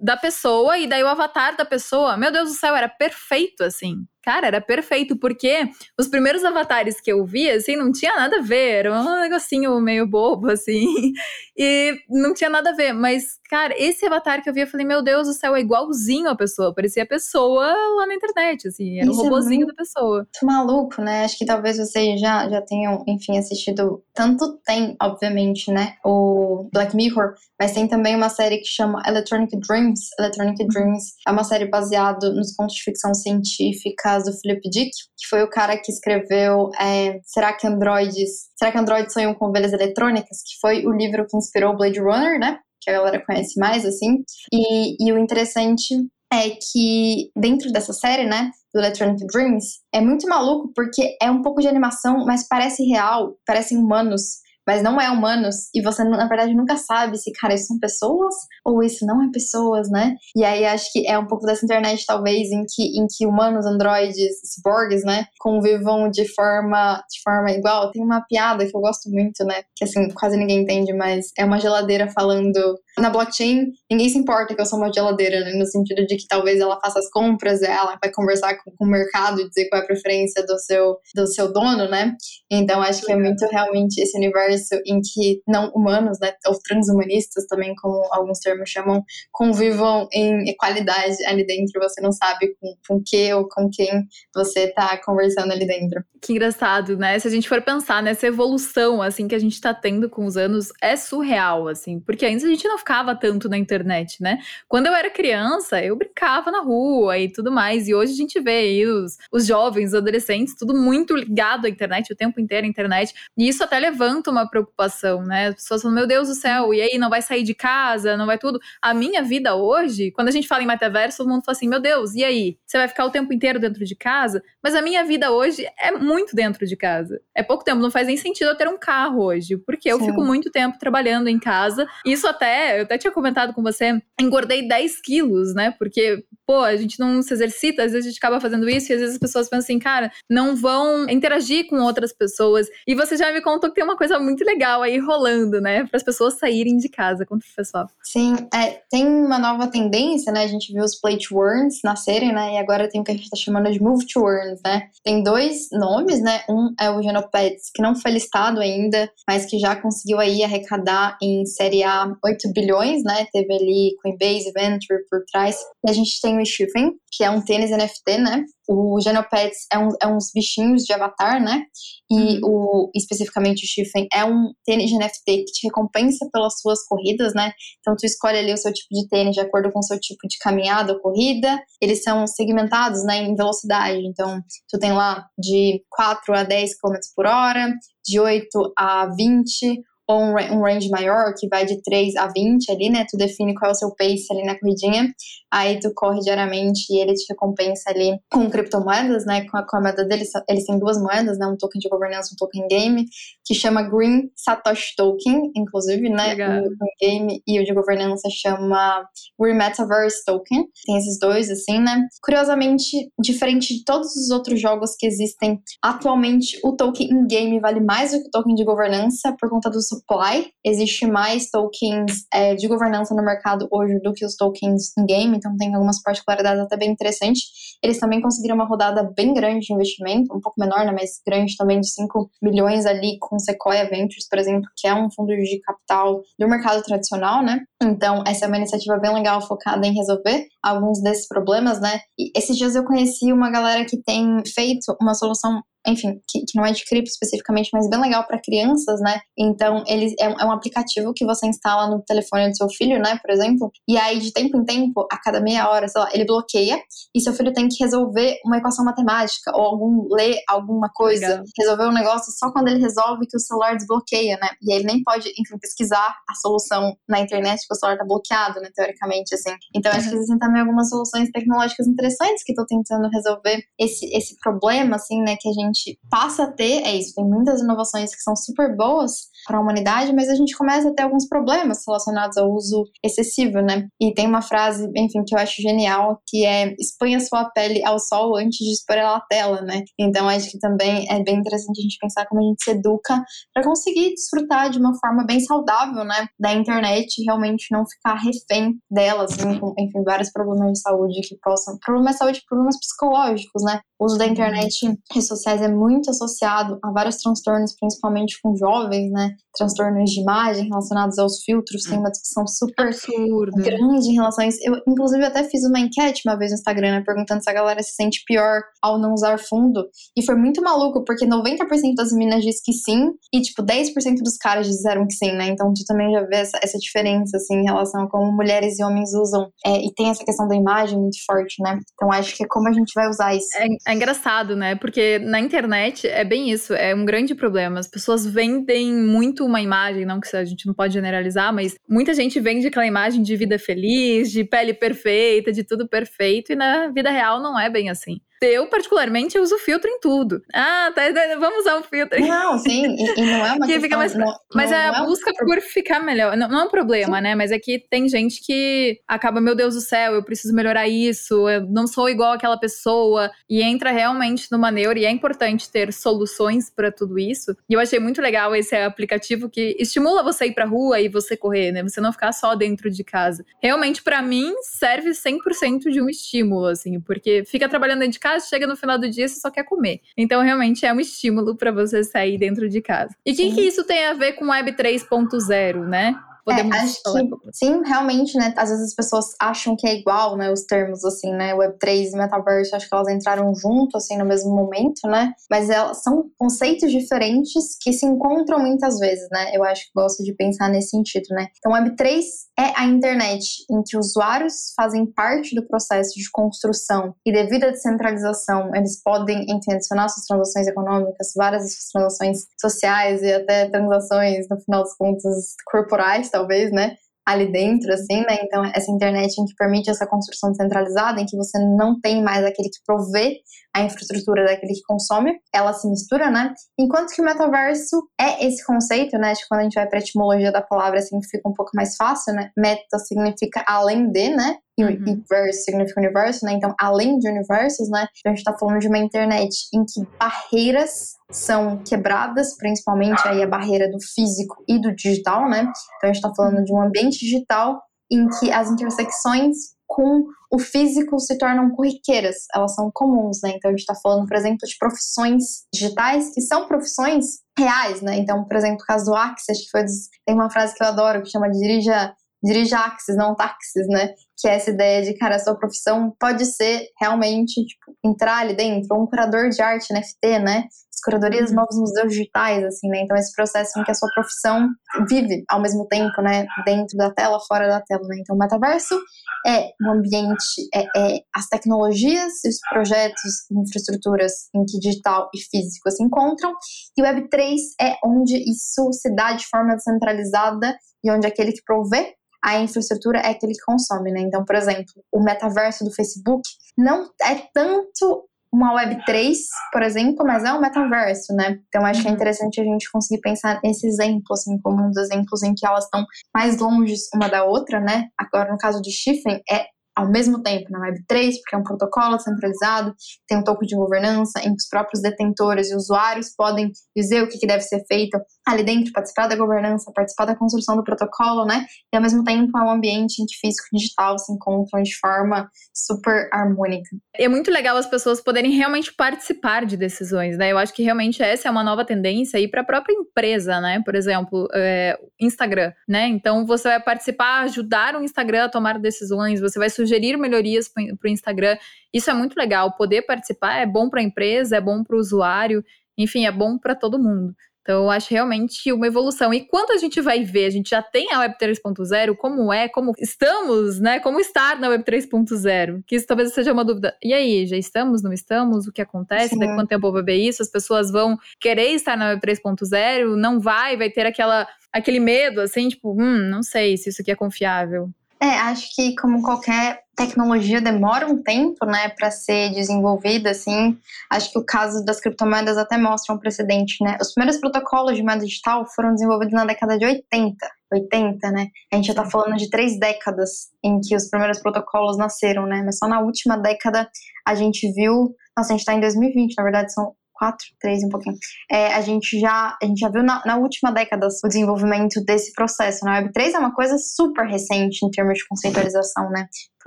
da 0.00 0.16
pessoa 0.16 0.78
e 0.78 0.86
daí 0.86 1.02
o 1.02 1.08
avatar 1.08 1.56
da 1.56 1.64
pessoa, 1.64 2.16
meu 2.16 2.32
Deus 2.32 2.48
do 2.48 2.54
céu, 2.54 2.74
era 2.74 2.88
perfeito 2.88 3.62
assim. 3.62 3.96
Cara, 4.30 4.46
era 4.46 4.60
perfeito, 4.60 5.16
porque 5.16 5.68
os 5.98 6.06
primeiros 6.06 6.44
avatares 6.44 7.00
que 7.00 7.10
eu 7.10 7.24
vi, 7.24 7.50
assim, 7.50 7.74
não 7.74 7.90
tinha 7.90 8.14
nada 8.14 8.38
a 8.38 8.40
ver, 8.40 8.74
era 8.76 8.92
um 8.92 9.20
negocinho 9.22 9.80
meio 9.80 10.06
bobo, 10.06 10.48
assim, 10.48 10.84
e 11.58 11.98
não 12.08 12.32
tinha 12.32 12.48
nada 12.48 12.70
a 12.70 12.72
ver, 12.72 12.92
mas, 12.92 13.40
cara, 13.50 13.74
esse 13.76 14.06
avatar 14.06 14.40
que 14.40 14.48
eu 14.48 14.54
vi, 14.54 14.60
eu 14.60 14.68
falei, 14.68 14.86
meu 14.86 15.02
Deus 15.02 15.26
do 15.26 15.34
céu, 15.34 15.56
é 15.56 15.60
igualzinho 15.60 16.28
a 16.28 16.36
pessoa, 16.36 16.72
parecia 16.72 17.02
a 17.02 17.06
pessoa 17.06 17.66
lá 17.96 18.06
na 18.06 18.14
internet, 18.14 18.68
assim, 18.68 19.00
era 19.00 19.10
Isso 19.10 19.18
o 19.18 19.22
um 19.22 19.24
robozinho 19.24 19.64
é 19.64 19.66
da 19.66 19.74
pessoa. 19.74 20.24
Maluco, 20.44 21.02
né? 21.02 21.24
Acho 21.24 21.36
que 21.36 21.44
talvez 21.44 21.78
vocês 21.78 22.20
já, 22.20 22.48
já 22.48 22.62
tenham, 22.62 23.02
enfim, 23.08 23.36
assistido, 23.36 24.00
tanto 24.14 24.60
tem, 24.64 24.96
obviamente, 25.02 25.72
né, 25.72 25.96
o 26.04 26.68
Black 26.72 26.94
Mirror, 26.94 27.34
mas 27.58 27.72
tem 27.72 27.88
também 27.88 28.14
uma 28.14 28.28
série 28.28 28.58
que 28.58 28.68
chama 28.68 29.02
Electronic 29.04 29.58
Dreams. 29.58 30.08
Electronic 30.20 30.64
Dreams 30.68 31.14
é 31.26 31.32
uma 31.32 31.42
série 31.42 31.66
baseada 31.66 32.32
nos 32.32 32.54
contos 32.54 32.76
de 32.76 32.84
ficção 32.84 33.12
científica 33.12 34.19
caso 34.20 34.30
do 34.30 34.36
Philip 34.38 34.68
Dick, 34.70 34.90
que 35.18 35.28
foi 35.28 35.42
o 35.42 35.50
cara 35.50 35.76
que 35.76 35.90
escreveu 35.90 36.70
é, 36.80 37.20
Será 37.24 37.52
que 37.52 37.66
androides. 37.66 38.48
Será 38.56 38.70
que 38.70 38.78
androides 38.78 39.12
sonham 39.12 39.34
com 39.34 39.46
ovelhas 39.46 39.72
eletrônicas? 39.72 40.38
Que 40.42 40.60
foi 40.60 40.86
o 40.86 40.92
livro 40.92 41.26
que 41.26 41.36
inspirou 41.36 41.76
Blade 41.76 42.00
Runner, 42.00 42.38
né? 42.38 42.58
Que 42.80 42.90
a 42.90 42.94
galera 42.94 43.24
conhece 43.24 43.58
mais, 43.58 43.84
assim. 43.84 44.22
E, 44.52 44.96
e 45.04 45.12
o 45.12 45.18
interessante 45.18 45.94
é 46.32 46.50
que 46.50 47.30
dentro 47.36 47.72
dessa 47.72 47.92
série, 47.92 48.24
né, 48.24 48.50
do 48.72 48.80
Electronic 48.80 49.26
Dreams, 49.26 49.80
é 49.92 50.00
muito 50.00 50.28
maluco 50.28 50.70
porque 50.74 51.16
é 51.20 51.28
um 51.28 51.42
pouco 51.42 51.60
de 51.60 51.66
animação, 51.66 52.24
mas 52.24 52.46
parece 52.46 52.84
real, 52.84 53.34
parecem 53.44 53.76
humanos 53.76 54.36
mas 54.70 54.84
não 54.84 55.00
é 55.00 55.10
humanos, 55.10 55.68
e 55.74 55.82
você, 55.82 56.04
na 56.04 56.28
verdade, 56.28 56.54
nunca 56.54 56.76
sabe 56.76 57.18
se, 57.18 57.32
cara, 57.32 57.54
isso 57.54 57.66
são 57.66 57.78
pessoas 57.80 58.32
ou 58.64 58.80
isso 58.84 59.04
não 59.04 59.20
é 59.20 59.28
pessoas, 59.32 59.90
né? 59.90 60.14
E 60.36 60.44
aí 60.44 60.64
acho 60.64 60.92
que 60.92 61.08
é 61.08 61.18
um 61.18 61.26
pouco 61.26 61.44
dessa 61.44 61.64
internet, 61.64 62.04
talvez, 62.06 62.52
em 62.52 62.64
que, 62.72 62.96
em 62.96 63.04
que 63.08 63.26
humanos, 63.26 63.66
androides, 63.66 64.30
cyborgs, 64.44 65.04
né, 65.04 65.26
convivam 65.40 66.08
de 66.08 66.24
forma, 66.32 67.02
de 67.10 67.20
forma 67.24 67.50
igual. 67.50 67.90
Tem 67.90 68.00
uma 68.00 68.20
piada 68.20 68.64
que 68.64 68.76
eu 68.76 68.80
gosto 68.80 69.10
muito, 69.10 69.44
né, 69.44 69.64
que 69.74 69.82
assim, 69.82 70.08
quase 70.10 70.36
ninguém 70.36 70.60
entende, 70.62 70.92
mas 70.92 71.32
é 71.36 71.44
uma 71.44 71.58
geladeira 71.58 72.08
falando 72.08 72.78
na 73.00 73.10
blockchain, 73.10 73.72
ninguém 73.90 74.08
se 74.08 74.18
importa 74.18 74.54
que 74.54 74.60
eu 74.60 74.66
sou 74.66 74.78
uma 74.78 74.92
geladeira, 74.92 75.40
né? 75.40 75.52
no 75.54 75.66
sentido 75.66 76.06
de 76.06 76.16
que 76.16 76.26
talvez 76.26 76.60
ela 76.60 76.78
faça 76.80 76.98
as 76.98 77.08
compras, 77.10 77.62
ela 77.62 77.98
vai 78.00 78.10
conversar 78.12 78.56
com, 78.62 78.70
com, 78.70 78.84
o 78.84 78.88
mercado 78.88 79.40
e 79.40 79.48
dizer 79.48 79.68
qual 79.68 79.80
é 79.80 79.84
a 79.84 79.86
preferência 79.86 80.44
do 80.44 80.58
seu, 80.58 80.96
do 81.14 81.26
seu 81.26 81.52
dono, 81.52 81.88
né? 81.88 82.14
Então 82.50 82.82
acho 82.82 83.04
que 83.04 83.12
é 83.12 83.16
muito 83.16 83.46
realmente 83.46 84.00
esse 84.00 84.16
universo 84.16 84.74
em 84.86 85.00
que 85.00 85.42
não 85.46 85.70
humanos, 85.70 86.18
né, 86.20 86.32
ou 86.46 86.58
transhumanistas 86.62 87.46
também, 87.46 87.74
como 87.76 88.02
alguns 88.12 88.38
termos 88.38 88.68
chamam, 88.68 89.02
convivam 89.32 90.08
em 90.12 90.48
equalidade 90.48 91.24
ali 91.26 91.46
dentro. 91.46 91.80
Você 91.80 92.00
não 92.00 92.12
sabe 92.12 92.54
com, 92.60 92.74
com 92.86 93.02
que 93.04 93.32
ou 93.34 93.48
com 93.48 93.68
quem 93.70 94.04
você 94.34 94.64
está 94.64 94.96
conversando 94.98 95.52
ali 95.52 95.66
dentro. 95.66 96.02
Que 96.20 96.32
engraçado, 96.32 96.96
né? 96.96 97.18
Se 97.18 97.28
a 97.28 97.30
gente 97.30 97.48
for 97.48 97.62
pensar 97.62 98.02
nessa 98.02 98.26
evolução 98.26 99.00
assim 99.00 99.26
que 99.26 99.34
a 99.34 99.38
gente 99.38 99.54
está 99.54 99.72
tendo 99.72 100.08
com 100.08 100.26
os 100.26 100.36
anos, 100.36 100.68
é 100.82 100.96
surreal, 100.96 101.68
assim, 101.68 102.00
porque 102.00 102.26
antes 102.26 102.44
a 102.44 102.48
gente 102.48 102.66
não 102.68 102.78
ficava 102.78 102.89
ficava 102.90 103.14
tanto 103.14 103.48
na 103.48 103.56
internet, 103.56 104.20
né? 104.20 104.40
Quando 104.66 104.86
eu 104.86 104.94
era 104.94 105.08
criança, 105.08 105.80
eu 105.80 105.94
brincava 105.94 106.50
na 106.50 106.60
rua 106.60 107.16
e 107.18 107.30
tudo 107.30 107.52
mais. 107.52 107.86
E 107.86 107.94
hoje 107.94 108.12
a 108.12 108.16
gente 108.16 108.40
vê 108.40 108.58
aí 108.58 108.84
os, 108.84 109.16
os 109.30 109.46
jovens, 109.46 109.90
os 109.90 109.94
adolescentes, 109.94 110.56
tudo 110.56 110.74
muito 110.74 111.14
ligado 111.14 111.66
à 111.66 111.68
internet, 111.68 112.12
o 112.12 112.16
tempo 112.16 112.40
inteiro 112.40 112.66
à 112.66 112.68
internet. 112.68 113.14
E 113.38 113.48
isso 113.48 113.62
até 113.62 113.78
levanta 113.78 114.28
uma 114.28 114.48
preocupação, 114.50 115.22
né? 115.22 115.48
As 115.48 115.54
pessoas 115.54 115.82
falam, 115.82 115.94
meu 115.94 116.06
Deus 116.06 116.26
do 116.26 116.34
céu, 116.34 116.74
e 116.74 116.82
aí 116.82 116.98
não 116.98 117.08
vai 117.08 117.22
sair 117.22 117.44
de 117.44 117.54
casa, 117.54 118.16
não 118.16 118.26
vai 118.26 118.38
tudo. 118.38 118.58
A 118.82 118.92
minha 118.92 119.22
vida 119.22 119.54
hoje, 119.54 120.10
quando 120.10 120.26
a 120.26 120.32
gente 120.32 120.48
fala 120.48 120.64
em 120.64 120.66
metaverso, 120.66 121.18
todo 121.18 121.28
mundo 121.28 121.44
fala 121.44 121.56
assim, 121.56 121.68
meu 121.68 121.78
Deus, 121.78 122.14
e 122.14 122.24
aí? 122.24 122.58
Você 122.66 122.76
vai 122.76 122.88
ficar 122.88 123.04
o 123.04 123.10
tempo 123.10 123.32
inteiro 123.32 123.60
dentro 123.60 123.84
de 123.84 123.94
casa? 123.94 124.42
Mas 124.60 124.74
a 124.74 124.82
minha 124.82 125.04
vida 125.04 125.30
hoje 125.30 125.64
é 125.78 125.92
muito 125.92 126.34
dentro 126.34 126.66
de 126.66 126.76
casa. 126.76 127.20
É 127.36 127.42
pouco 127.42 127.62
tempo, 127.62 127.80
não 127.80 127.90
faz 127.90 128.08
nem 128.08 128.16
sentido 128.16 128.48
eu 128.48 128.56
ter 128.56 128.66
um 128.66 128.78
carro 128.78 129.22
hoje, 129.22 129.56
porque 129.58 129.88
eu 129.88 130.00
Sim. 130.00 130.06
fico 130.06 130.22
muito 130.24 130.50
tempo 130.50 130.76
trabalhando 130.76 131.28
em 131.28 131.38
casa. 131.38 131.86
Isso 132.04 132.26
até, 132.26 132.69
eu 132.76 132.82
até 132.82 132.98
tinha 132.98 133.12
comentado 133.12 133.52
com 133.52 133.62
você, 133.62 134.00
engordei 134.20 134.66
10 134.66 135.00
quilos, 135.00 135.54
né? 135.54 135.74
Porque, 135.78 136.24
pô, 136.50 136.64
a 136.64 136.76
gente 136.76 136.98
não 136.98 137.22
se 137.22 137.32
exercita, 137.32 137.84
às 137.84 137.92
vezes 137.92 138.08
a 138.08 138.10
gente 138.10 138.18
acaba 138.18 138.40
fazendo 138.40 138.68
isso 138.68 138.90
e 138.90 138.94
às 138.94 139.00
vezes 139.00 139.14
as 139.14 139.20
pessoas 139.20 139.48
pensam 139.48 139.60
assim, 139.60 139.78
cara, 139.78 140.10
não 140.28 140.56
vão 140.56 141.08
interagir 141.08 141.68
com 141.68 141.76
outras 141.76 142.12
pessoas. 142.12 142.66
E 142.88 142.92
você 142.92 143.16
já 143.16 143.32
me 143.32 143.40
contou 143.40 143.70
que 143.70 143.76
tem 143.76 143.84
uma 143.84 143.96
coisa 143.96 144.18
muito 144.18 144.44
legal 144.44 144.82
aí 144.82 144.98
rolando, 144.98 145.60
né? 145.60 145.84
Para 145.84 145.96
as 145.96 146.02
pessoas 146.02 146.40
saírem 146.40 146.76
de 146.76 146.88
casa. 146.88 147.24
Conta 147.24 147.46
pro 147.46 147.54
pessoal. 147.54 147.88
Sim, 148.02 148.34
é, 148.52 148.80
tem 148.90 149.06
uma 149.06 149.38
nova 149.38 149.68
tendência, 149.68 150.32
né? 150.32 150.42
A 150.42 150.48
gente 150.48 150.72
viu 150.72 150.82
os 150.82 150.96
plate 150.96 151.32
worms 151.32 151.78
nascerem, 151.84 152.32
né? 152.32 152.54
E 152.54 152.58
agora 152.58 152.88
tem 152.88 153.00
o 153.00 153.04
que 153.04 153.12
a 153.12 153.14
gente 153.14 153.30
tá 153.30 153.36
chamando 153.36 153.70
de 153.70 153.80
move 153.80 154.04
to 154.08 154.18
worms, 154.18 154.60
né? 154.64 154.88
Tem 155.04 155.22
dois 155.22 155.68
nomes, 155.70 156.20
né? 156.20 156.42
Um 156.48 156.74
é 156.80 156.90
o 156.90 157.00
Genopets, 157.00 157.70
que 157.72 157.80
não 157.80 157.94
foi 157.94 158.10
listado 158.10 158.58
ainda, 158.58 159.08
mas 159.24 159.46
que 159.46 159.56
já 159.56 159.76
conseguiu 159.76 160.18
aí 160.18 160.42
arrecadar 160.42 161.16
em 161.22 161.46
série 161.46 161.84
A 161.84 162.12
8 162.24 162.52
bilhões, 162.52 163.04
né? 163.04 163.28
Teve 163.32 163.52
ali 163.52 163.96
Coinbase 164.02 164.50
Venture 164.52 165.04
por 165.08 165.22
trás. 165.30 165.56
E 165.86 165.90
a 165.90 165.92
gente 165.92 166.20
tem 166.20 166.39
o 166.42 166.92
que 167.12 167.24
é 167.24 167.30
um 167.30 167.42
tênis 167.42 167.70
NFT, 167.70 168.18
né? 168.18 168.44
O 168.68 169.00
Genopets 169.00 169.66
é, 169.72 169.78
um, 169.78 169.88
é 170.00 170.06
uns 170.06 170.30
bichinhos 170.32 170.84
de 170.84 170.92
avatar, 170.92 171.42
né? 171.42 171.64
E 172.10 172.38
uhum. 172.38 172.40
o, 172.44 172.90
especificamente 172.94 173.64
o 173.64 173.68
Shifen 173.68 174.06
é 174.12 174.24
um 174.24 174.52
tênis 174.64 174.90
de 174.90 174.96
NFT 174.96 175.44
que 175.44 175.52
te 175.52 175.66
recompensa 175.66 176.28
pelas 176.32 176.60
suas 176.60 176.84
corridas, 176.86 177.34
né? 177.34 177.52
Então 177.80 177.94
tu 177.96 178.06
escolhe 178.06 178.38
ali 178.38 178.52
o 178.52 178.56
seu 178.56 178.72
tipo 178.72 178.94
de 178.94 179.08
tênis 179.08 179.34
de 179.34 179.40
acordo 179.40 179.72
com 179.72 179.80
o 179.80 179.84
seu 179.84 179.98
tipo 179.98 180.26
de 180.28 180.38
caminhada 180.38 180.92
ou 180.92 181.00
corrida. 181.00 181.60
Eles 181.80 182.02
são 182.02 182.26
segmentados, 182.26 183.04
né, 183.04 183.22
em 183.22 183.34
velocidade. 183.34 184.06
Então 184.06 184.40
tu 184.68 184.78
tem 184.78 184.92
lá 184.92 185.26
de 185.38 185.82
4 185.90 186.34
a 186.34 186.42
10 186.44 186.78
km 186.78 186.94
por 187.16 187.26
hora, 187.26 187.72
de 188.04 188.20
8 188.20 188.72
a 188.76 189.06
20 189.06 189.82
ou 190.10 190.20
um, 190.20 190.62
range 190.62 190.88
maior, 190.90 191.32
que 191.38 191.46
vai 191.46 191.64
de 191.64 191.80
3 191.82 192.16
a 192.16 192.26
20 192.26 192.72
ali, 192.72 192.90
né? 192.90 193.06
Tu 193.08 193.16
define 193.16 193.54
qual 193.54 193.70
é 193.70 193.72
o 193.72 193.76
seu 193.76 193.94
pace 193.94 194.26
ali 194.32 194.42
na 194.44 194.58
corridinha, 194.58 195.08
aí 195.52 195.78
tu 195.78 195.92
corre 195.94 196.18
diariamente 196.20 196.92
e 196.92 197.00
ele 197.00 197.14
te 197.14 197.26
recompensa 197.30 197.90
ali 197.90 198.18
com 198.28 198.50
criptomoedas, 198.50 199.24
né? 199.24 199.46
Com 199.48 199.56
a, 199.56 199.62
com 199.62 199.76
a 199.76 199.80
moeda 199.80 200.04
deles, 200.04 200.30
eles 200.48 200.66
têm 200.66 200.80
duas 200.80 201.00
moedas, 201.00 201.38
né? 201.38 201.46
Um 201.46 201.56
token 201.56 201.78
de 201.78 201.88
governança, 201.88 202.30
um 202.32 202.36
token 202.36 202.66
game, 202.66 203.06
que 203.44 203.54
chama 203.54 203.82
Green 203.82 204.30
Satoshi 204.34 204.96
Token, 204.96 205.52
inclusive, 205.54 206.08
né? 206.08 206.34
O, 206.34 206.66
o 206.66 206.88
game 207.00 207.40
e 207.46 207.60
o 207.60 207.64
de 207.64 207.72
governança 207.72 208.28
chama 208.30 209.04
Green 209.38 209.54
Metaverse 209.54 210.24
Token. 210.24 210.64
Tem 210.86 210.96
esses 210.96 211.20
dois, 211.20 211.48
assim, 211.50 211.78
né? 211.78 212.08
Curiosamente, 212.20 213.12
diferente 213.20 213.76
de 213.76 213.84
todos 213.84 214.16
os 214.16 214.30
outros 214.30 214.60
jogos 214.60 214.96
que 214.98 215.06
existem 215.06 215.60
atualmente, 215.80 216.58
o 216.64 216.72
token 216.72 217.10
in-game 217.12 217.60
vale 217.60 217.80
mais 217.80 218.10
do 218.10 218.22
que 218.22 218.28
o 218.28 218.30
token 218.30 218.54
de 218.56 218.64
governança 218.64 219.36
por 219.38 219.48
conta 219.48 219.70
do 219.70 219.80
supply. 220.00 220.50
Existe 220.64 221.06
mais 221.06 221.50
tokens 221.50 222.24
é, 222.32 222.54
de 222.54 222.66
governança 222.66 223.14
no 223.14 223.22
mercado 223.22 223.68
hoje 223.70 224.00
do 224.00 224.12
que 224.12 224.24
os 224.24 224.34
tokens 224.36 224.92
em 224.98 225.06
game, 225.06 225.36
então 225.36 225.56
tem 225.56 225.74
algumas 225.74 226.02
particularidades 226.02 226.62
até 226.62 226.76
bem 226.76 226.90
interessantes. 226.90 227.42
Eles 227.82 227.98
também 227.98 228.20
conseguiram 228.20 228.56
uma 228.56 228.66
rodada 228.66 229.10
bem 229.16 229.32
grande 229.32 229.66
de 229.66 229.72
investimento, 229.72 230.34
um 230.34 230.40
pouco 230.40 230.60
menor, 230.60 230.84
né, 230.84 230.92
mas 230.92 231.20
grande 231.26 231.56
também, 231.56 231.80
de 231.80 231.90
5 231.90 232.30
milhões 232.42 232.86
ali 232.86 233.18
com 233.20 233.38
Sequoia 233.38 233.88
Ventures, 233.88 234.28
por 234.28 234.38
exemplo, 234.38 234.68
que 234.76 234.86
é 234.86 234.94
um 234.94 235.10
fundo 235.10 235.34
de 235.34 235.60
capital 235.60 236.22
do 236.38 236.48
mercado 236.48 236.82
tradicional, 236.82 237.42
né? 237.42 237.60
Então, 237.82 238.22
essa 238.26 238.44
é 238.44 238.48
uma 238.48 238.58
iniciativa 238.58 238.98
bem 238.98 239.12
legal 239.14 239.40
focada 239.40 239.86
em 239.86 239.94
resolver 239.94 240.46
alguns 240.62 241.02
desses 241.02 241.26
problemas, 241.26 241.80
né? 241.80 242.00
E 242.18 242.30
esses 242.36 242.56
dias 242.56 242.74
eu 242.74 242.84
conheci 242.84 243.32
uma 243.32 243.50
galera 243.50 243.84
que 243.84 243.96
tem 244.02 244.42
feito 244.46 244.94
uma 245.00 245.14
solução 245.14 245.62
enfim, 245.86 246.20
que, 246.28 246.40
que, 246.40 246.56
não 246.56 246.64
é 246.64 246.72
de 246.72 246.84
cripto 246.84 247.10
especificamente, 247.10 247.70
mas 247.72 247.88
bem 247.88 248.00
legal 248.00 248.26
para 248.26 248.40
crianças, 248.40 249.00
né? 249.00 249.20
Então, 249.38 249.82
ele 249.86 250.14
é, 250.20 250.24
é, 250.24 250.44
um 250.44 250.52
aplicativo 250.52 251.12
que 251.14 251.24
você 251.24 251.46
instala 251.46 251.88
no 251.88 252.02
telefone 252.02 252.50
do 252.50 252.56
seu 252.56 252.68
filho, 252.68 252.98
né, 253.00 253.18
por 253.22 253.30
exemplo, 253.30 253.70
e 253.88 253.96
aí 253.96 254.18
de 254.18 254.32
tempo 254.32 254.58
em 254.58 254.64
tempo, 254.64 255.06
a 255.10 255.18
cada 255.18 255.40
meia 255.40 255.68
hora, 255.68 255.88
sei 255.88 256.00
lá, 256.00 256.08
ele 256.12 256.24
bloqueia 256.24 256.80
e 257.14 257.20
seu 257.20 257.32
filho 257.32 257.52
tem 257.52 257.68
que 257.68 257.82
resolver 257.82 258.38
uma 258.44 258.58
equação 258.58 258.84
matemática 258.84 259.50
ou 259.54 259.62
algum 259.62 260.14
ler 260.14 260.36
alguma 260.48 260.90
coisa, 260.92 261.26
legal. 261.26 261.44
resolver 261.58 261.84
um 261.84 261.92
negócio 261.92 262.32
só 262.32 262.52
quando 262.52 262.68
ele 262.68 262.80
resolve 262.80 263.26
que 263.26 263.36
o 263.36 263.40
celular 263.40 263.76
desbloqueia, 263.76 264.38
né? 264.40 264.48
E 264.62 264.72
aí 264.72 264.78
ele 264.78 264.86
nem 264.86 265.02
pode, 265.02 265.28
enfim, 265.28 265.58
pesquisar 265.58 266.14
a 266.28 266.34
solução 266.34 266.94
na 267.08 267.20
internet 267.20 267.60
porque 267.60 267.74
o 267.74 267.76
celular 267.76 267.98
tá 267.98 268.04
bloqueado, 268.04 268.60
né, 268.60 268.68
teoricamente, 268.74 269.34
assim. 269.34 269.54
Então, 269.74 269.90
uhum. 269.92 269.98
acho 269.98 270.08
que 270.08 270.14
existem 270.14 270.38
também 270.38 270.60
algumas 270.60 270.88
soluções 270.88 271.30
tecnológicas 271.30 271.86
interessantes 271.86 272.42
que 272.44 272.52
estão 272.52 272.66
tentando 272.66 273.08
resolver 273.08 273.62
esse, 273.78 274.06
esse 274.14 274.36
problema, 274.40 274.96
assim, 274.96 275.22
né, 275.22 275.36
que 275.40 275.48
a 275.48 275.52
gente 275.52 275.69
gente 275.72 275.98
passa 276.10 276.44
a 276.44 276.52
ter, 276.52 276.82
é 276.84 276.96
isso, 276.96 277.14
tem 277.14 277.24
muitas 277.24 277.60
inovações 277.60 278.14
que 278.14 278.22
são 278.22 278.34
super 278.36 278.76
boas, 278.76 279.28
para 279.46 279.58
a 279.58 279.60
humanidade, 279.60 280.12
mas 280.12 280.28
a 280.28 280.34
gente 280.34 280.56
começa 280.56 280.88
a 280.88 280.94
ter 280.94 281.02
alguns 281.02 281.28
problemas 281.28 281.82
relacionados 281.86 282.36
ao 282.36 282.50
uso 282.50 282.84
excessivo, 283.04 283.60
né? 283.60 283.88
E 284.00 284.12
tem 284.14 284.26
uma 284.26 284.42
frase, 284.42 284.90
enfim, 284.96 285.22
que 285.26 285.34
eu 285.34 285.38
acho 285.38 285.60
genial, 285.62 286.20
que 286.26 286.44
é 286.44 286.74
exponha 286.78 287.20
sua 287.20 287.44
pele 287.50 287.84
ao 287.84 287.98
sol 287.98 288.36
antes 288.36 288.58
de 288.58 288.72
expor 288.72 288.96
ela 288.96 289.16
à 289.16 289.20
tela, 289.20 289.62
né? 289.62 289.82
Então 289.98 290.28
acho 290.28 290.50
que 290.50 290.58
também 290.58 291.06
é 291.10 291.22
bem 291.22 291.36
interessante 291.36 291.78
a 291.78 291.82
gente 291.82 291.98
pensar 292.00 292.26
como 292.26 292.40
a 292.40 292.44
gente 292.44 292.62
se 292.62 292.70
educa 292.70 293.22
para 293.54 293.64
conseguir 293.64 294.10
desfrutar 294.14 294.70
de 294.70 294.78
uma 294.78 294.98
forma 294.98 295.24
bem 295.24 295.40
saudável, 295.40 296.04
né? 296.04 296.26
Da 296.38 296.52
internet, 296.52 297.22
realmente 297.24 297.66
não 297.70 297.84
ficar 297.86 298.14
refém 298.14 298.74
delas, 298.90 299.32
assim, 299.32 299.58
com, 299.58 299.74
enfim, 299.78 300.02
vários 300.04 300.30
problemas 300.30 300.72
de 300.72 300.80
saúde 300.80 301.20
que 301.20 301.36
possam, 301.42 301.78
problemas 301.84 302.12
de 302.12 302.18
saúde, 302.18 302.42
problemas 302.48 302.78
psicológicos, 302.78 303.62
né? 303.64 303.80
O 303.98 304.06
uso 304.06 304.16
da 304.16 304.26
internet, 304.26 304.86
redes 305.12 305.28
sociais 305.28 305.60
é 305.60 305.68
muito 305.68 306.10
associado 306.10 306.78
a 306.82 306.90
vários 306.90 307.16
transtornos, 307.16 307.74
principalmente 307.78 308.38
com 308.42 308.56
jovens, 308.56 309.10
né? 309.10 309.29
Transtornos 309.56 310.10
de 310.10 310.20
imagem 310.20 310.68
relacionados 310.68 311.18
aos 311.18 311.42
filtros, 311.42 311.84
tem 311.84 311.98
uma 311.98 312.10
discussão 312.10 312.46
super 312.46 312.88
Absurdo. 312.88 313.52
grande 313.62 314.08
em 314.08 314.14
relação 314.14 314.44
a 314.44 314.48
isso. 314.48 314.58
Eu, 314.62 314.80
inclusive, 314.86 315.24
até 315.24 315.44
fiz 315.44 315.64
uma 315.64 315.80
enquete 315.80 316.22
uma 316.26 316.36
vez 316.36 316.50
no 316.50 316.56
Instagram, 316.56 316.92
né, 316.92 317.02
perguntando 317.04 317.42
se 317.42 317.50
a 317.50 317.52
galera 317.52 317.82
se 317.82 317.94
sente 317.94 318.22
pior 318.26 318.60
ao 318.82 318.98
não 318.98 319.12
usar 319.12 319.38
fundo. 319.38 319.86
E 320.16 320.24
foi 320.24 320.34
muito 320.34 320.62
maluco, 320.62 321.04
porque 321.04 321.26
90% 321.26 321.94
das 321.96 322.12
meninas 322.12 322.44
diz 322.44 322.60
que 322.62 322.72
sim, 322.72 323.10
e, 323.32 323.40
tipo, 323.40 323.62
10% 323.62 323.92
dos 324.22 324.36
caras 324.36 324.66
disseram 324.66 325.06
que 325.06 325.14
sim, 325.14 325.32
né? 325.32 325.48
Então, 325.48 325.72
tu 325.72 325.84
também 325.86 326.12
já 326.12 326.22
vê 326.22 326.36
essa, 326.36 326.58
essa 326.62 326.78
diferença, 326.78 327.36
assim, 327.36 327.56
em 327.56 327.64
relação 327.64 328.02
a 328.02 328.08
como 328.08 328.32
mulheres 328.32 328.78
e 328.78 328.84
homens 328.84 329.12
usam. 329.14 329.48
É, 329.66 329.76
e 329.84 329.92
tem 329.94 330.10
essa 330.10 330.24
questão 330.24 330.46
da 330.46 330.56
imagem 330.56 330.98
muito 330.98 331.16
forte, 331.26 331.62
né? 331.62 331.78
Então, 331.94 332.12
acho 332.12 332.36
que 332.36 332.44
é 332.44 332.46
como 332.48 332.68
a 332.68 332.72
gente 332.72 332.92
vai 332.94 333.08
usar 333.08 333.34
isso. 333.34 333.48
É, 333.56 333.92
é 333.92 333.94
engraçado, 333.94 334.56
né? 334.56 334.74
Porque 334.74 335.18
na 335.18 335.40
internet 335.40 336.06
é 336.06 336.24
bem 336.24 336.50
isso, 336.50 336.74
é 336.74 336.94
um 336.94 337.04
grande 337.04 337.34
problema. 337.34 337.80
As 337.80 337.88
pessoas 337.88 338.24
vendem 338.26 338.92
muito 338.94 339.19
uma 339.44 339.60
imagem, 339.60 340.04
não 340.04 340.20
que 340.20 340.34
a 340.36 340.44
gente 340.44 340.66
não 340.66 340.74
pode 340.74 340.94
generalizar, 340.94 341.52
mas 341.52 341.76
muita 341.88 342.14
gente 342.14 342.40
vende 342.40 342.66
aquela 342.66 342.86
imagem 342.86 343.22
de 343.22 343.36
vida 343.36 343.58
feliz, 343.58 344.30
de 344.30 344.44
pele 344.44 344.74
perfeita, 344.74 345.52
de 345.52 345.64
tudo 345.64 345.88
perfeito, 345.88 346.52
e 346.52 346.56
na 346.56 346.88
vida 346.88 347.10
real 347.10 347.40
não 347.42 347.58
é 347.58 347.68
bem 347.68 347.90
assim. 347.90 348.20
Eu, 348.40 348.66
particularmente, 348.68 349.38
uso 349.38 349.58
filtro 349.58 349.90
em 349.90 350.00
tudo. 350.00 350.42
Ah, 350.54 350.90
tá, 350.94 351.12
tá 351.12 351.36
vamos 351.38 351.60
usar 351.60 351.76
um 351.76 351.82
filtro. 351.82 352.18
Não, 352.20 352.58
sim, 352.58 352.96
e, 352.96 353.20
e 353.20 353.24
não 353.26 353.46
é 353.46 353.52
uma 353.54 353.66
que 353.66 353.78
questão... 353.78 353.98
Mais, 353.98 354.14
não, 354.14 354.34
mas 354.54 354.70
não, 354.70 354.78
é 354.78 354.88
a 354.88 355.02
é 355.02 355.04
busca 355.04 355.32
por 355.34 355.60
ficar 355.60 356.00
melhor. 356.00 356.36
Não, 356.36 356.48
não 356.48 356.60
é 356.60 356.64
um 356.64 356.68
problema, 356.70 357.18
sim. 357.18 357.22
né? 357.22 357.34
Mas 357.34 357.52
é 357.52 357.58
que 357.58 357.78
tem 357.78 358.08
gente 358.08 358.40
que 358.40 358.98
acaba, 359.06 359.40
meu 359.40 359.54
Deus 359.54 359.74
do 359.74 359.80
céu, 359.80 360.14
eu 360.14 360.22
preciso 360.22 360.54
melhorar 360.54 360.88
isso, 360.88 361.48
eu 361.48 361.66
não 361.68 361.86
sou 361.86 362.08
igual 362.08 362.32
aquela 362.32 362.58
pessoa, 362.58 363.30
e 363.48 363.62
entra 363.62 363.90
realmente 363.90 364.50
numa 364.50 364.70
neura, 364.70 364.98
e 364.98 365.04
é 365.04 365.10
importante 365.10 365.70
ter 365.70 365.92
soluções 365.92 366.70
para 366.70 366.90
tudo 366.90 367.18
isso. 367.18 367.54
E 367.68 367.74
eu 367.74 367.80
achei 367.80 367.98
muito 367.98 368.22
legal 368.22 368.56
esse 368.56 368.74
aplicativo 368.74 369.50
que 369.50 369.76
estimula 369.78 370.22
você 370.22 370.46
ir 370.46 370.54
pra 370.54 370.64
rua 370.64 370.98
e 370.98 371.08
você 371.08 371.36
correr, 371.36 371.72
né? 371.72 371.82
Você 371.82 372.00
não 372.00 372.12
ficar 372.12 372.32
só 372.32 372.54
dentro 372.54 372.90
de 372.90 373.04
casa. 373.04 373.44
Realmente, 373.62 374.02
para 374.02 374.22
mim, 374.22 374.54
serve 374.62 375.10
100% 375.10 375.90
de 375.90 376.00
um 376.00 376.08
estímulo, 376.08 376.66
assim, 376.66 376.98
porque 377.00 377.44
fica 377.44 377.68
trabalhando 377.68 378.00
dentro 378.00 378.12
de 378.12 378.18
casa 378.18 378.29
casa, 378.32 378.48
chega 378.48 378.66
no 378.66 378.76
final 378.76 378.98
do 378.98 379.08
dia, 379.08 379.28
você 379.28 379.40
só 379.40 379.50
quer 379.50 379.64
comer. 379.64 380.00
Então, 380.16 380.42
realmente 380.42 380.84
é 380.86 380.92
um 380.92 381.00
estímulo 381.00 381.56
para 381.56 381.72
você 381.72 382.04
sair 382.04 382.38
dentro 382.38 382.68
de 382.68 382.80
casa. 382.80 383.14
E 383.24 383.32
o 383.32 383.36
que, 383.36 383.54
que 383.54 383.60
isso 383.62 383.84
tem 383.84 384.06
a 384.06 384.14
ver 384.14 384.32
com 384.32 384.48
Web 384.48 384.72
3.0, 384.72 385.86
né? 385.86 386.18
Podemos 386.50 386.76
é, 386.76 386.80
acho 386.80 387.00
falar. 387.02 387.20
Que, 387.22 387.30
sim, 387.52 387.82
realmente, 387.84 388.36
né? 388.36 388.52
Às 388.56 388.70
vezes 388.70 388.88
as 388.88 388.94
pessoas 388.94 389.34
acham 389.40 389.76
que 389.76 389.86
é 389.86 389.94
igual, 389.94 390.36
né? 390.36 390.52
Os 390.52 390.64
termos, 390.64 391.04
assim, 391.04 391.32
né? 391.32 391.54
Web3 391.54 392.12
e 392.12 392.16
Metaverse, 392.16 392.74
acho 392.74 392.88
que 392.88 392.94
elas 392.94 393.08
entraram 393.08 393.54
junto, 393.54 393.96
assim, 393.96 394.16
no 394.16 394.24
mesmo 394.24 394.54
momento, 394.54 395.06
né? 395.06 395.32
Mas 395.50 395.70
elas 395.70 396.02
são 396.02 396.24
conceitos 396.38 396.90
diferentes 396.90 397.76
que 397.80 397.92
se 397.92 398.06
encontram 398.06 398.58
muitas 398.58 398.98
vezes, 398.98 399.28
né? 399.30 399.54
Eu 399.54 399.64
acho 399.64 399.84
que 399.84 399.90
gosto 399.94 400.22
de 400.22 400.34
pensar 400.34 400.68
nesse 400.68 400.90
sentido, 400.90 401.26
né? 401.30 401.48
Então, 401.58 401.72
Web3 401.72 402.22
é 402.58 402.72
a 402.76 402.84
internet 402.84 403.64
em 403.70 403.82
que 403.82 403.96
usuários 403.96 404.72
fazem 404.76 405.06
parte 405.06 405.54
do 405.54 405.66
processo 405.66 406.14
de 406.14 406.30
construção 406.30 407.14
e 407.24 407.32
devido 407.32 407.64
à 407.64 407.70
descentralização, 407.70 408.74
eles 408.74 409.02
podem, 409.02 409.42
enfim, 409.42 409.72
adicionar 409.72 410.08
suas 410.08 410.26
transações 410.26 410.66
econômicas, 410.66 411.32
várias 411.36 411.74
transações 411.92 412.46
sociais 412.60 413.22
e 413.22 413.32
até 413.32 413.68
transações, 413.68 414.46
no 414.48 414.60
final 414.60 414.82
das 414.82 414.96
contas, 414.96 415.54
corporais, 415.70 416.30
talvez, 416.30 416.39
né? 416.72 416.94
ali 417.26 417.50
dentro, 417.50 417.92
assim, 417.92 418.22
né? 418.22 418.38
Então, 418.42 418.64
essa 418.74 418.90
internet 418.90 419.38
em 419.38 419.44
que 419.44 419.54
permite 419.54 419.88
essa 419.90 420.06
construção 420.06 420.50
descentralizada, 420.50 421.20
em 421.20 421.26
que 421.26 421.36
você 421.36 421.58
não 421.58 422.00
tem 422.00 422.22
mais 422.22 422.44
aquele 422.44 422.68
que 422.68 422.80
provê 422.84 423.38
a 423.74 423.82
infraestrutura 423.82 424.44
daquele 424.44 424.74
que 424.74 424.82
consome, 424.86 425.38
ela 425.54 425.72
se 425.72 425.88
mistura, 425.88 426.30
né? 426.30 426.52
Enquanto 426.78 427.12
que 427.12 427.22
o 427.22 427.24
metaverso 427.24 428.02
é 428.20 428.46
esse 428.46 428.64
conceito, 428.64 429.16
né? 429.16 429.30
Acho 429.30 429.42
que 429.42 429.48
quando 429.48 429.60
a 429.60 429.62
gente 429.64 429.74
vai 429.74 429.86
para 429.86 429.98
a 429.98 430.02
etimologia 430.02 430.50
da 430.50 430.62
palavra, 430.62 430.98
assim, 430.98 431.22
fica 431.22 431.48
um 431.48 431.52
pouco 431.52 431.70
mais 431.74 431.94
fácil, 431.96 432.34
né? 432.34 432.50
Meta 432.56 432.98
significa 432.98 433.64
além 433.66 434.10
de, 434.10 434.30
né? 434.30 434.56
E 434.78 434.84
uhum. 434.84 435.22
verso 435.28 435.64
significa 435.64 436.00
universo, 436.00 436.44
né? 436.44 436.52
Então, 436.52 436.74
além 436.80 437.18
de 437.18 437.28
universos, 437.28 437.88
né? 437.90 438.06
A 438.24 438.28
gente 438.30 438.38
está 438.38 438.56
falando 438.58 438.78
de 438.78 438.88
uma 438.88 438.98
internet 438.98 439.54
em 439.74 439.84
que 439.84 440.00
barreiras 440.18 441.12
são 441.30 441.78
quebradas, 441.84 442.56
principalmente 442.56 443.26
aí 443.26 443.42
a 443.42 443.46
barreira 443.46 443.88
do 443.90 444.00
físico 444.00 444.64
e 444.68 444.80
do 444.80 444.94
digital, 444.94 445.48
né? 445.48 445.60
Então, 445.60 445.74
a 446.02 446.06
gente 446.06 446.16
está 446.16 446.34
falando 446.34 446.64
de 446.64 446.72
um 446.72 446.82
ambiente 446.82 447.20
digital 447.20 447.80
em 448.10 448.26
que 448.40 448.50
as 448.50 448.68
intersecções 448.68 449.56
com 449.90 450.24
o 450.52 450.56
físico 450.56 451.18
se 451.18 451.36
tornam 451.36 451.70
corriqueiras, 451.70 452.36
elas 452.54 452.76
são 452.76 452.92
comuns, 452.94 453.40
né? 453.42 453.54
Então 453.56 453.68
a 453.68 453.72
gente 453.72 453.80
está 453.80 453.94
falando, 454.00 454.24
por 454.24 454.36
exemplo, 454.36 454.58
de 454.64 454.78
profissões 454.78 455.42
digitais 455.74 456.32
que 456.32 456.40
são 456.40 456.68
profissões 456.68 457.40
reais, 457.58 458.00
né? 458.00 458.16
Então, 458.16 458.44
por 458.44 458.56
exemplo, 458.56 458.82
o 458.84 458.86
caso 458.86 459.06
do 459.06 459.16
Axis, 459.16 459.64
que 459.64 459.70
foi 459.70 459.84
tem 460.24 460.36
uma 460.36 460.48
frase 460.48 460.76
que 460.76 460.82
eu 460.82 460.86
adoro 460.86 461.22
que 461.22 461.30
chama 461.30 461.50
dirija 461.50 462.14
dirija 462.42 462.78
Axis, 462.78 463.16
não 463.16 463.34
táxis, 463.34 463.86
né? 463.88 464.14
Que 464.40 464.48
é 464.48 464.54
essa 464.54 464.70
ideia 464.70 465.02
de, 465.02 465.14
cara, 465.14 465.36
a 465.36 465.38
sua 465.38 465.54
profissão 465.54 466.14
pode 466.18 466.46
ser 466.46 466.88
realmente, 467.00 467.64
tipo, 467.64 467.96
entrar 468.04 468.38
ali 468.38 468.54
dentro, 468.54 468.96
um 468.96 469.06
curador 469.06 469.50
de 469.50 469.60
arte 469.60 469.92
NFT, 469.92 470.38
né? 470.38 470.64
curadorias, 471.00 471.50
uhum. 471.50 471.56
novos 471.56 471.76
museus 471.76 472.12
digitais, 472.12 472.64
assim, 472.64 472.88
né? 472.88 473.00
Então, 473.02 473.16
esse 473.16 473.34
processo 473.34 473.78
em 473.78 473.84
que 473.84 473.90
a 473.90 473.94
sua 473.94 474.08
profissão 474.14 474.68
vive 475.08 475.44
ao 475.48 475.60
mesmo 475.60 475.86
tempo, 475.86 476.20
né? 476.22 476.46
Dentro 476.64 476.96
da 476.96 477.10
tela, 477.12 477.38
fora 477.48 477.68
da 477.68 477.80
tela, 477.80 478.06
né? 478.06 478.16
Então, 478.20 478.36
o 478.36 478.38
metaverso 478.38 478.98
é 479.46 479.70
um 479.82 479.92
ambiente, 479.92 480.68
é, 480.74 480.82
é 480.96 481.20
as 481.34 481.46
tecnologias 481.46 482.32
os 482.44 482.58
projetos, 482.70 483.46
infraestruturas 483.50 484.32
em 484.54 484.64
que 484.64 484.78
digital 484.78 485.30
e 485.34 485.40
físico 485.40 485.90
se 485.90 486.02
encontram, 486.02 486.52
e 486.96 487.02
o 487.02 487.04
Web3 487.04 487.56
é 487.80 487.96
onde 488.04 488.36
isso 488.36 488.92
se 488.92 489.14
dá 489.14 489.32
de 489.32 489.46
forma 489.46 489.74
descentralizada 489.74 490.76
e 491.02 491.10
onde 491.10 491.26
aquele 491.26 491.52
que 491.52 491.62
provê 491.64 492.14
a 492.42 492.58
infraestrutura 492.58 493.18
é 493.18 493.34
que 493.34 493.46
consome, 493.66 494.10
né? 494.10 494.20
Então, 494.20 494.44
por 494.44 494.56
exemplo, 494.56 494.92
o 495.12 495.22
metaverso 495.22 495.84
do 495.84 495.92
Facebook 495.92 496.42
não 496.76 497.10
é 497.22 497.34
tanto 497.52 498.26
uma 498.52 498.74
Web3, 498.74 499.36
por 499.72 499.82
exemplo, 499.82 500.26
mas 500.26 500.42
é 500.44 500.52
um 500.52 500.60
metaverso, 500.60 501.32
né? 501.34 501.58
Então 501.68 501.86
acho 501.86 502.02
que 502.02 502.08
é 502.08 502.10
uhum. 502.10 502.16
interessante 502.16 502.60
a 502.60 502.64
gente 502.64 502.90
conseguir 502.90 503.20
pensar 503.20 503.60
nesse 503.62 503.86
exemplo, 503.86 504.32
assim, 504.32 504.58
como 504.60 504.82
um 504.82 504.90
dos 504.90 504.98
exemplos 504.98 505.42
em 505.42 505.54
que 505.54 505.64
elas 505.64 505.84
estão 505.84 506.04
mais 506.34 506.58
longe 506.58 506.94
uma 507.14 507.28
da 507.28 507.44
outra, 507.44 507.78
né? 507.78 508.08
Agora, 508.18 508.50
no 508.50 508.58
caso 508.58 508.82
de 508.82 508.90
Chiffren, 508.90 509.40
é 509.50 509.66
ao 509.96 510.10
mesmo 510.10 510.42
tempo 510.42 510.70
na 510.70 510.80
Web3, 510.80 511.32
porque 511.42 511.54
é 511.54 511.58
um 511.58 511.62
protocolo 511.62 512.18
centralizado, 512.18 512.94
tem 513.28 513.38
um 513.38 513.44
token 513.44 513.66
de 513.66 513.76
governança 513.76 514.40
em 514.40 514.50
que 514.50 514.62
os 514.62 514.68
próprios 514.68 515.02
detentores 515.02 515.70
e 515.70 515.76
usuários 515.76 516.32
podem 516.34 516.72
dizer 516.96 517.22
o 517.22 517.28
que, 517.28 517.38
que 517.38 517.46
deve 517.46 517.62
ser 517.62 517.84
feito 517.86 518.18
ali 518.46 518.64
dentro, 518.64 518.92
participar 518.92 519.28
da 519.28 519.36
governança, 519.36 519.92
participar 519.94 520.24
da 520.24 520.34
construção 520.34 520.76
do 520.76 520.82
protocolo, 520.82 521.44
né? 521.44 521.66
E 521.92 521.96
ao 521.96 522.02
mesmo 522.02 522.24
tempo 522.24 522.56
é 522.56 522.62
um 522.62 522.70
ambiente 522.70 523.22
em 523.22 523.26
que 523.26 523.34
físico 523.40 523.68
e 523.72 523.76
digital 523.76 524.18
se 524.18 524.32
encontram 524.32 524.82
de 524.82 524.96
forma 524.98 525.48
super 525.74 526.28
harmônica. 526.32 526.88
É 527.14 527.28
muito 527.28 527.50
legal 527.50 527.76
as 527.76 527.86
pessoas 527.86 528.20
poderem 528.20 528.52
realmente 528.52 528.92
participar 528.94 529.66
de 529.66 529.76
decisões, 529.76 530.36
né? 530.38 530.50
Eu 530.50 530.58
acho 530.58 530.72
que 530.72 530.82
realmente 530.82 531.22
essa 531.22 531.48
é 531.48 531.50
uma 531.50 531.62
nova 531.62 531.84
tendência 531.84 532.38
aí 532.38 532.48
para 532.48 532.62
a 532.62 532.64
própria 532.64 532.94
empresa, 532.94 533.60
né? 533.60 533.82
Por 533.84 533.94
exemplo, 533.94 534.48
é, 534.54 534.98
Instagram, 535.20 535.72
né? 535.86 536.06
Então 536.08 536.46
você 536.46 536.68
vai 536.68 536.80
participar, 536.80 537.42
ajudar 537.42 537.96
o 537.96 538.02
Instagram 538.02 538.44
a 538.44 538.48
tomar 538.48 538.78
decisões, 538.78 539.40
você 539.40 539.58
vai 539.58 539.68
sugerir 539.68 539.89
melhorias 540.18 540.68
para 540.68 540.84
o 541.04 541.08
Instagram. 541.08 541.56
Isso 541.92 542.10
é 542.10 542.14
muito 542.14 542.36
legal. 542.36 542.72
Poder 542.76 543.02
participar 543.02 543.58
é 543.58 543.66
bom 543.66 543.88
para 543.88 544.00
a 544.00 544.04
empresa, 544.04 544.56
é 544.56 544.60
bom 544.60 544.84
para 544.84 544.96
o 544.96 544.98
usuário, 544.98 545.64
enfim, 545.96 546.26
é 546.26 546.32
bom 546.32 546.58
para 546.58 546.74
todo 546.74 546.98
mundo. 546.98 547.34
Então, 547.62 547.84
eu 547.84 547.90
acho 547.90 548.12
realmente 548.12 548.72
uma 548.72 548.86
evolução. 548.86 549.34
E 549.34 549.42
quando 549.42 549.72
a 549.72 549.76
gente 549.76 550.00
vai 550.00 550.24
ver, 550.24 550.46
a 550.46 550.50
gente 550.50 550.70
já 550.70 550.82
tem 550.82 551.12
a 551.12 551.20
Web 551.20 551.36
3.0, 551.38 552.16
como 552.16 552.52
é, 552.52 552.68
como 552.68 552.92
estamos, 552.98 553.78
né? 553.78 554.00
Como 554.00 554.18
estar 554.18 554.58
na 554.58 554.68
Web 554.70 554.82
3.0? 554.82 555.82
Que 555.86 555.96
isso 555.96 556.06
talvez 556.06 556.32
seja 556.32 556.52
uma 556.52 556.64
dúvida. 556.64 556.96
E 557.02 557.12
aí, 557.12 557.46
já 557.46 557.56
estamos, 557.56 558.02
não 558.02 558.12
estamos? 558.12 558.66
O 558.66 558.72
que 558.72 558.80
acontece? 558.80 559.38
Daqui 559.38 559.54
quanto 559.54 559.68
tempo 559.68 559.92
vai 559.92 560.02
ver 560.02 560.16
isso? 560.16 560.42
As 560.42 560.50
pessoas 560.50 560.90
vão 560.90 561.18
querer 561.38 561.72
estar 561.72 561.96
na 561.96 562.08
Web 562.08 562.22
3.0? 562.22 563.14
Não 563.16 563.38
vai? 563.38 563.76
Vai 563.76 563.90
ter 563.90 564.06
aquela, 564.06 564.48
aquele 564.72 564.98
medo, 564.98 565.40
assim, 565.40 565.68
tipo, 565.68 565.92
hum, 565.92 566.28
não 566.30 566.42
sei 566.42 566.78
se 566.78 566.88
isso 566.88 567.02
aqui 567.02 567.10
é 567.10 567.16
confiável. 567.16 567.90
É, 568.22 568.38
acho 568.38 568.74
que 568.74 568.94
como 568.96 569.22
qualquer 569.22 569.82
tecnologia 569.96 570.60
demora 570.60 571.06
um 571.06 571.22
tempo, 571.22 571.64
né, 571.66 571.88
para 571.90 572.10
ser 572.10 572.50
desenvolvida, 572.52 573.30
assim. 573.30 573.78
Acho 574.10 574.32
que 574.32 574.38
o 574.38 574.44
caso 574.44 574.84
das 574.84 575.00
criptomoedas 575.00 575.58
até 575.58 575.76
mostra 575.76 576.14
um 576.14 576.18
precedente, 576.18 576.82
né? 576.82 576.96
Os 577.00 577.12
primeiros 577.12 577.40
protocolos 577.40 577.96
de 577.96 578.02
moeda 578.02 578.24
digital 578.24 578.66
foram 578.74 578.94
desenvolvidos 578.94 579.34
na 579.34 579.44
década 579.44 579.78
de 579.78 579.84
80, 579.84 580.36
80, 580.72 581.30
né? 581.30 581.48
A 581.72 581.76
gente 581.76 581.86
já 581.86 581.94
tá 581.94 582.04
falando 582.04 582.36
de 582.36 582.48
três 582.48 582.78
décadas 582.78 583.48
em 583.62 583.80
que 583.80 583.96
os 583.96 584.08
primeiros 584.08 584.38
protocolos 584.40 584.96
nasceram, 584.96 585.46
né? 585.46 585.62
Mas 585.64 585.78
só 585.78 585.86
na 585.88 586.00
última 586.00 586.36
década 586.36 586.88
a 587.26 587.34
gente 587.34 587.70
viu, 587.72 588.14
nossa, 588.36 588.52
a 588.52 588.56
gente 588.56 588.64
tá 588.64 588.74
em 588.74 588.80
2020, 588.80 589.34
na 589.36 589.44
verdade 589.44 589.72
são 589.72 589.94
quatro, 590.20 590.44
três, 590.60 590.84
um 590.84 590.90
pouquinho. 590.90 591.16
É, 591.50 591.72
a 591.72 591.80
gente 591.80 592.20
já 592.20 592.58
a 592.62 592.66
gente 592.66 592.78
já 592.78 592.90
viu 592.90 593.02
na, 593.02 593.22
na, 593.24 593.38
última 593.38 593.72
década 593.72 594.06
o 594.06 594.28
desenvolvimento 594.28 595.02
desse 595.02 595.32
processo. 595.32 595.82
Na 595.82 596.02
né? 596.02 596.08
Web3 596.08 596.34
é 596.34 596.38
uma 596.38 596.54
coisa 596.54 596.76
super 596.76 597.26
recente 597.26 597.84
em 597.84 597.90
termos 597.90 598.18
de 598.18 598.28
conceitualização, 598.28 599.08
né? 599.10 599.26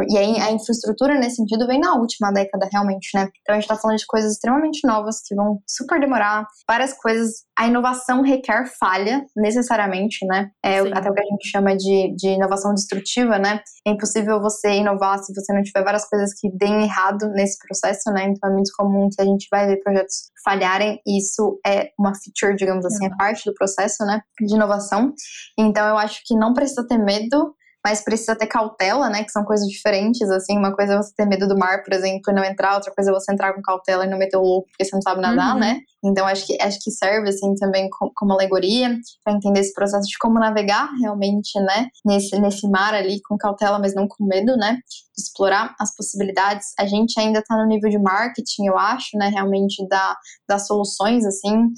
E 0.09 0.17
aí 0.17 0.39
a 0.39 0.51
infraestrutura 0.51 1.19
nesse 1.19 1.35
sentido 1.35 1.67
vem 1.67 1.79
na 1.79 1.95
última 1.95 2.31
década, 2.31 2.67
realmente, 2.71 3.09
né? 3.15 3.29
Então 3.41 3.53
a 3.53 3.59
gente 3.59 3.63
está 3.63 3.75
falando 3.75 3.97
de 3.97 4.05
coisas 4.07 4.33
extremamente 4.33 4.87
novas 4.87 5.21
que 5.25 5.35
vão 5.35 5.59
super 5.67 5.99
demorar, 5.99 6.47
várias 6.67 6.93
coisas. 6.93 7.43
A 7.57 7.67
inovação 7.67 8.21
requer 8.21 8.65
falha, 8.79 9.23
necessariamente, 9.35 10.25
né? 10.25 10.49
É 10.63 10.79
até 10.79 11.09
o 11.09 11.13
que 11.13 11.21
a 11.21 11.25
gente 11.25 11.47
chama 11.47 11.75
de, 11.75 12.15
de 12.15 12.29
inovação 12.29 12.73
destrutiva, 12.73 13.37
né? 13.37 13.61
É 13.85 13.91
impossível 13.91 14.41
você 14.41 14.71
inovar 14.73 15.19
se 15.19 15.33
você 15.33 15.53
não 15.53 15.61
tiver 15.61 15.83
várias 15.83 16.07
coisas 16.09 16.31
que 16.39 16.49
deem 16.57 16.83
errado 16.83 17.29
nesse 17.29 17.57
processo, 17.59 18.11
né? 18.11 18.25
Então 18.25 18.49
é 18.49 18.53
muito 18.53 18.71
comum 18.75 19.09
que 19.15 19.21
a 19.21 19.25
gente 19.25 19.47
vai 19.51 19.67
ver 19.67 19.77
projetos 19.83 20.31
falharem, 20.43 21.01
isso 21.07 21.59
é 21.65 21.91
uma 21.97 22.13
feature, 22.13 22.55
digamos 22.55 22.85
assim, 22.85 23.05
é 23.05 23.15
parte 23.15 23.45
do 23.45 23.53
processo, 23.53 24.05
né? 24.05 24.21
De 24.39 24.53
inovação. 24.55 25.13
Então 25.57 25.87
eu 25.87 25.97
acho 25.97 26.21
que 26.25 26.35
não 26.35 26.53
precisa 26.53 26.85
ter 26.87 26.97
medo 26.97 27.55
mas 27.83 28.03
precisa 28.03 28.35
ter 28.35 28.47
cautela, 28.47 29.09
né? 29.09 29.23
Que 29.23 29.31
são 29.31 29.43
coisas 29.43 29.67
diferentes, 29.67 30.29
assim. 30.29 30.57
Uma 30.57 30.73
coisa 30.73 30.93
é 30.93 30.97
você 30.97 31.13
ter 31.15 31.25
medo 31.25 31.47
do 31.47 31.57
mar, 31.57 31.83
por 31.83 31.93
exemplo, 31.93 32.31
e 32.31 32.33
não 32.33 32.43
entrar, 32.43 32.75
outra 32.75 32.93
coisa 32.93 33.11
é 33.11 33.13
você 33.13 33.31
entrar 33.31 33.53
com 33.53 33.61
cautela 33.61 34.05
e 34.05 34.09
não 34.09 34.17
meter 34.17 34.37
o 34.37 34.41
louco 34.41 34.67
porque 34.69 34.85
você 34.85 34.95
não 34.95 35.01
sabe 35.01 35.21
nadar, 35.21 35.53
uhum. 35.53 35.59
né? 35.59 35.81
Então 36.03 36.25
acho 36.25 36.45
que 36.45 36.61
acho 36.61 36.79
que 36.81 36.91
serve 36.91 37.29
assim 37.29 37.55
também 37.55 37.89
como 38.15 38.33
alegoria 38.33 38.97
para 39.23 39.33
entender 39.33 39.61
esse 39.61 39.73
processo 39.73 40.07
de 40.07 40.17
como 40.17 40.39
navegar 40.39 40.89
realmente, 41.01 41.59
né? 41.61 41.87
Nesse 42.05 42.39
nesse 42.39 42.67
mar 42.69 42.93
ali 42.93 43.21
com 43.21 43.37
cautela, 43.37 43.79
mas 43.79 43.93
não 43.93 44.07
com 44.07 44.25
medo, 44.25 44.55
né? 44.57 44.79
De 45.15 45.21
explorar 45.21 45.75
as 45.79 45.95
possibilidades. 45.95 46.73
A 46.79 46.85
gente 46.85 47.19
ainda 47.19 47.39
está 47.39 47.55
no 47.57 47.65
nível 47.65 47.89
de 47.89 47.99
marketing, 47.99 48.67
eu 48.67 48.77
acho, 48.77 49.17
né? 49.17 49.29
Realmente 49.29 49.85
da 49.87 50.17
das 50.47 50.67
soluções 50.67 51.25
assim 51.25 51.69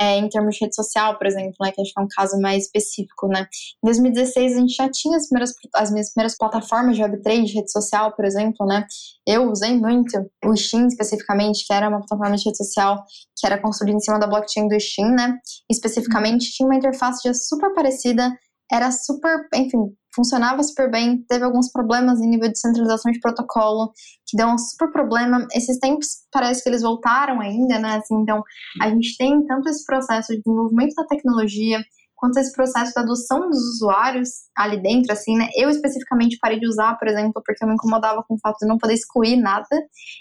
é, 0.00 0.16
em 0.16 0.28
termos 0.28 0.56
de 0.56 0.64
rede 0.64 0.74
social, 0.74 1.16
por 1.16 1.26
exemplo, 1.26 1.54
né, 1.60 1.70
que 1.72 1.80
acho 1.80 1.92
que 1.92 2.00
é 2.00 2.02
um 2.02 2.08
caso 2.08 2.40
mais 2.40 2.64
específico, 2.64 3.28
né. 3.28 3.46
Em 3.82 3.86
2016 3.86 4.56
a 4.56 4.60
gente 4.60 4.74
já 4.74 4.90
tinha 4.90 5.16
as, 5.16 5.28
primeiras, 5.28 5.54
as 5.74 5.90
minhas 5.90 6.12
primeiras 6.12 6.36
plataformas 6.36 6.96
de 6.96 7.02
Web3, 7.02 7.44
de 7.44 7.54
rede 7.54 7.70
social, 7.70 8.12
por 8.14 8.24
exemplo, 8.24 8.66
né. 8.66 8.86
Eu 9.26 9.50
usei 9.50 9.78
muito 9.78 10.12
o 10.44 10.56
Steam 10.56 10.86
especificamente, 10.86 11.64
que 11.66 11.72
era 11.72 11.88
uma 11.88 11.98
plataforma 11.98 12.36
de 12.36 12.44
rede 12.44 12.56
social 12.56 13.04
que 13.38 13.46
era 13.46 13.60
construída 13.60 13.96
em 13.96 14.00
cima 14.00 14.18
da 14.18 14.26
blockchain 14.26 14.68
do 14.68 14.78
Steam, 14.80 15.10
né. 15.10 15.38
Especificamente 15.70 16.50
tinha 16.50 16.66
uma 16.66 16.76
interface 16.76 17.32
super 17.34 17.72
parecida, 17.74 18.36
era 18.72 18.90
super, 18.90 19.46
enfim, 19.54 19.94
funcionava 20.14 20.62
super 20.62 20.90
bem, 20.90 21.24
teve 21.28 21.44
alguns 21.44 21.70
problemas 21.70 22.20
em 22.20 22.28
nível 22.28 22.50
de 22.50 22.58
centralização 22.58 23.10
de 23.12 23.20
protocolo, 23.20 23.92
que 24.26 24.36
deu 24.36 24.46
um 24.48 24.58
super 24.58 24.90
problema. 24.92 25.46
Esses 25.52 25.78
tempos 25.78 26.06
parece 26.32 26.62
que 26.62 26.68
eles 26.68 26.82
voltaram 26.82 27.40
ainda, 27.40 27.78
né? 27.78 27.96
Assim, 27.96 28.14
então, 28.14 28.42
a 28.80 28.88
gente 28.88 29.16
tem 29.16 29.44
tanto 29.46 29.68
esse 29.68 29.84
processo 29.84 30.32
de 30.32 30.42
desenvolvimento 30.42 30.94
da 30.94 31.06
tecnologia, 31.06 31.82
quanto 32.24 32.38
a 32.38 32.40
esse 32.40 32.52
processo 32.52 32.94
da 32.94 33.02
adoção 33.02 33.50
dos 33.50 33.58
usuários 33.74 34.30
ali 34.56 34.80
dentro, 34.80 35.12
assim, 35.12 35.36
né? 35.36 35.48
Eu 35.54 35.68
especificamente 35.68 36.38
parei 36.40 36.58
de 36.58 36.66
usar, 36.66 36.98
por 36.98 37.06
exemplo, 37.06 37.42
porque 37.44 37.62
eu 37.62 37.68
me 37.68 37.74
incomodava 37.74 38.24
com 38.26 38.34
o 38.34 38.38
fato 38.38 38.56
de 38.60 38.66
não 38.66 38.78
poder 38.78 38.94
excluir 38.94 39.36
nada. 39.36 39.66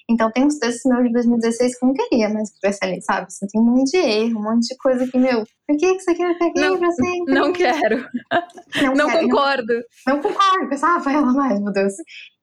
Então 0.09 0.29
tem 0.29 0.43
uns 0.43 0.59
textos 0.59 0.81
meus 0.91 1.05
de 1.05 1.13
2016 1.13 1.79
que 1.79 1.85
eu 1.85 1.87
não 1.87 1.95
queria 1.95 2.27
mais 2.27 2.49
tivesse 2.49 2.79
ali, 2.83 3.01
sabe? 3.01 3.27
Assim, 3.27 3.47
tem 3.47 3.61
um 3.61 3.65
monte 3.65 3.91
de 3.91 3.97
erro, 3.97 4.37
um 4.37 4.43
monte 4.43 4.67
de 4.67 4.77
coisa 4.77 5.07
que, 5.07 5.17
meu, 5.17 5.45
por 5.65 5.77
que, 5.77 5.93
você 5.93 6.13
quer 6.13 6.33
ficar 6.33 6.45
aqui 6.47 6.59
não, 6.59 6.77
pra 6.77 6.91
sempre? 6.91 7.33
Não 7.33 7.53
quero. 7.53 8.09
Não, 8.81 8.95
não 8.95 9.07
quero, 9.07 9.29
concordo. 9.29 9.73
Não, 10.05 10.15
não 10.15 10.21
concordo. 10.21 10.69
Pensava, 10.69 11.09
ela 11.09 11.31
mais, 11.31 11.61
meu 11.61 11.71
Deus. 11.71 11.93